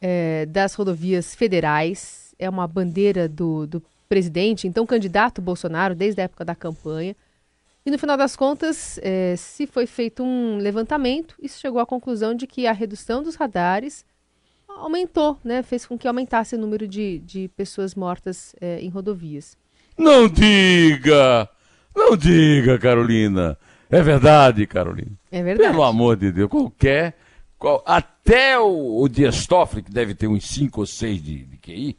eh, 0.00 0.46
das 0.46 0.74
rodovias 0.74 1.34
federais. 1.34 2.34
É 2.38 2.48
uma 2.48 2.66
bandeira 2.66 3.28
do, 3.28 3.66
do 3.66 3.82
presidente, 4.20 4.66
então 4.66 4.84
candidato 4.84 5.40
Bolsonaro, 5.40 5.94
desde 5.94 6.20
a 6.20 6.24
época 6.24 6.44
da 6.44 6.54
campanha. 6.54 7.14
E 7.86 7.90
no 7.90 7.98
final 7.98 8.16
das 8.16 8.34
contas, 8.36 8.98
eh, 9.02 9.34
se 9.38 9.66
foi 9.68 9.86
feito 9.86 10.22
um 10.22 10.58
levantamento, 10.58 11.36
isso 11.40 11.60
chegou 11.60 11.80
à 11.80 11.86
conclusão 11.86 12.34
de 12.34 12.44
que 12.46 12.66
a 12.66 12.72
redução 12.72 13.22
dos 13.22 13.36
radares 13.36 14.04
aumentou, 14.68 15.38
né? 15.44 15.62
Fez 15.62 15.86
com 15.86 15.96
que 15.96 16.08
aumentasse 16.08 16.56
o 16.56 16.58
número 16.58 16.86
de, 16.88 17.20
de 17.20 17.48
pessoas 17.56 17.94
mortas 17.94 18.54
eh, 18.60 18.80
em 18.82 18.88
rodovias. 18.88 19.56
Não 19.96 20.28
diga! 20.28 21.48
Não 21.94 22.16
diga, 22.16 22.78
Carolina. 22.78 23.56
É 23.88 24.02
verdade, 24.02 24.66
Carolina. 24.66 25.12
É 25.30 25.42
verdade. 25.42 25.70
Pelo 25.70 25.82
amor 25.84 26.16
de 26.16 26.32
Deus, 26.32 26.50
qualquer. 26.50 27.16
qual- 27.58 27.82
até 27.86 28.58
o, 28.58 29.00
o 29.02 29.08
Dias 29.08 29.46
Toffoli, 29.46 29.82
que 29.82 29.90
deve 29.90 30.14
ter 30.14 30.26
uns 30.28 30.44
5 30.48 30.80
ou 30.80 30.86
6 30.86 31.22
de, 31.22 31.44
de 31.44 31.56
QI, 31.58 31.98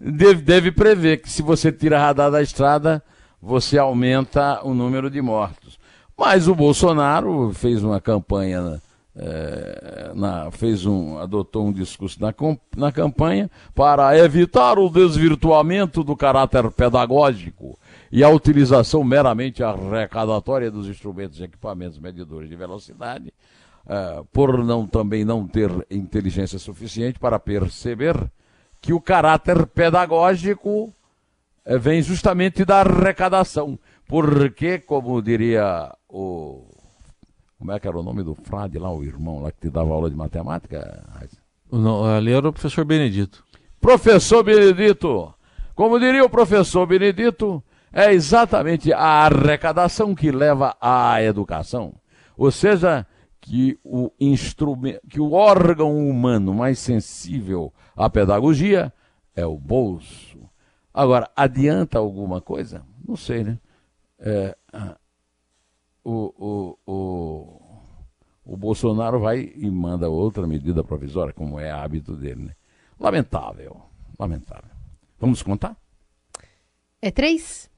deve, 0.00 0.42
deve 0.42 0.72
prever 0.72 1.18
que 1.18 1.30
se 1.30 1.42
você 1.42 1.70
tira 1.72 1.98
radar 1.98 2.30
da 2.30 2.42
estrada, 2.42 3.02
você 3.40 3.78
aumenta 3.78 4.60
o 4.64 4.74
número 4.74 5.10
de 5.10 5.20
mortos. 5.20 5.78
Mas 6.16 6.48
o 6.48 6.54
Bolsonaro 6.54 7.52
fez 7.52 7.82
uma 7.84 8.00
campanha, 8.00 8.80
eh, 9.14 10.12
na- 10.14 10.50
fez 10.50 10.86
um, 10.86 11.18
adotou 11.18 11.66
um 11.66 11.72
discurso 11.72 12.18
na, 12.20 12.34
na 12.76 12.90
campanha 12.90 13.50
para 13.74 14.16
evitar 14.18 14.78
o 14.78 14.88
desvirtuamento 14.88 16.02
do 16.02 16.16
caráter 16.16 16.70
pedagógico 16.70 17.78
e 18.10 18.24
a 18.24 18.30
utilização 18.30 19.04
meramente 19.04 19.62
arrecadatória 19.62 20.70
dos 20.70 20.88
instrumentos 20.88 21.38
e 21.40 21.44
equipamentos 21.44 21.98
medidores 21.98 22.48
de 22.48 22.56
velocidade, 22.56 23.32
eh, 23.86 24.22
por 24.32 24.64
não 24.64 24.86
também 24.86 25.24
não 25.24 25.46
ter 25.46 25.70
inteligência 25.90 26.58
suficiente 26.58 27.18
para 27.18 27.38
perceber 27.38 28.16
que 28.86 28.92
o 28.92 29.00
caráter 29.00 29.66
pedagógico 29.66 30.94
eh, 31.64 31.76
vem 31.76 32.00
justamente 32.00 32.64
da 32.64 32.82
arrecadação. 32.82 33.76
Porque, 34.06 34.78
como 34.78 35.20
diria 35.20 35.92
o. 36.08 36.70
Como 37.58 37.72
é 37.72 37.80
que 37.80 37.88
era 37.88 37.98
o 37.98 38.02
nome 38.04 38.22
do 38.22 38.36
frade 38.36 38.78
lá, 38.78 38.92
o 38.92 39.02
irmão 39.02 39.42
lá 39.42 39.50
que 39.50 39.62
te 39.62 39.70
dava 39.70 39.92
aula 39.92 40.08
de 40.08 40.14
matemática? 40.14 41.04
Não, 41.72 42.04
ali 42.04 42.32
era 42.32 42.48
o 42.48 42.52
professor 42.52 42.84
Benedito. 42.84 43.42
Professor 43.80 44.44
Benedito. 44.44 45.34
Como 45.74 45.98
diria 45.98 46.24
o 46.24 46.30
professor 46.30 46.86
Benedito, 46.86 47.60
é 47.92 48.12
exatamente 48.12 48.92
a 48.92 49.24
arrecadação 49.24 50.14
que 50.14 50.30
leva 50.30 50.76
à 50.80 51.20
educação. 51.20 51.92
Ou 52.38 52.52
seja, 52.52 53.04
que 53.46 53.78
o 53.84 54.10
instrumento, 54.18 55.06
que 55.08 55.20
o 55.20 55.32
órgão 55.32 55.96
humano 55.96 56.52
mais 56.52 56.80
sensível 56.80 57.72
à 57.94 58.10
pedagogia 58.10 58.92
é 59.36 59.46
o 59.46 59.56
bolso. 59.56 60.50
Agora, 60.92 61.30
adianta 61.36 61.96
alguma 61.96 62.40
coisa? 62.40 62.84
Não 63.06 63.14
sei, 63.14 63.44
né? 63.44 63.60
É, 64.18 64.56
ah, 64.72 64.98
o, 66.02 66.34
o, 66.36 66.78
o, 66.92 67.62
o 68.44 68.56
Bolsonaro 68.56 69.20
vai 69.20 69.52
e 69.54 69.70
manda 69.70 70.08
outra 70.08 70.44
medida 70.44 70.82
provisória, 70.82 71.32
como 71.32 71.60
é 71.60 71.70
hábito 71.70 72.16
dele, 72.16 72.46
né? 72.46 72.56
Lamentável, 72.98 73.80
lamentável. 74.18 74.74
Vamos 75.20 75.40
contar? 75.40 75.76
É 77.00 77.12
três? 77.12 77.70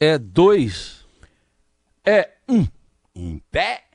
É 0.00 0.16
dois. 0.16 1.06
É 2.06 2.30
um 2.48 2.66
em 3.14 3.38
pé 3.50 3.87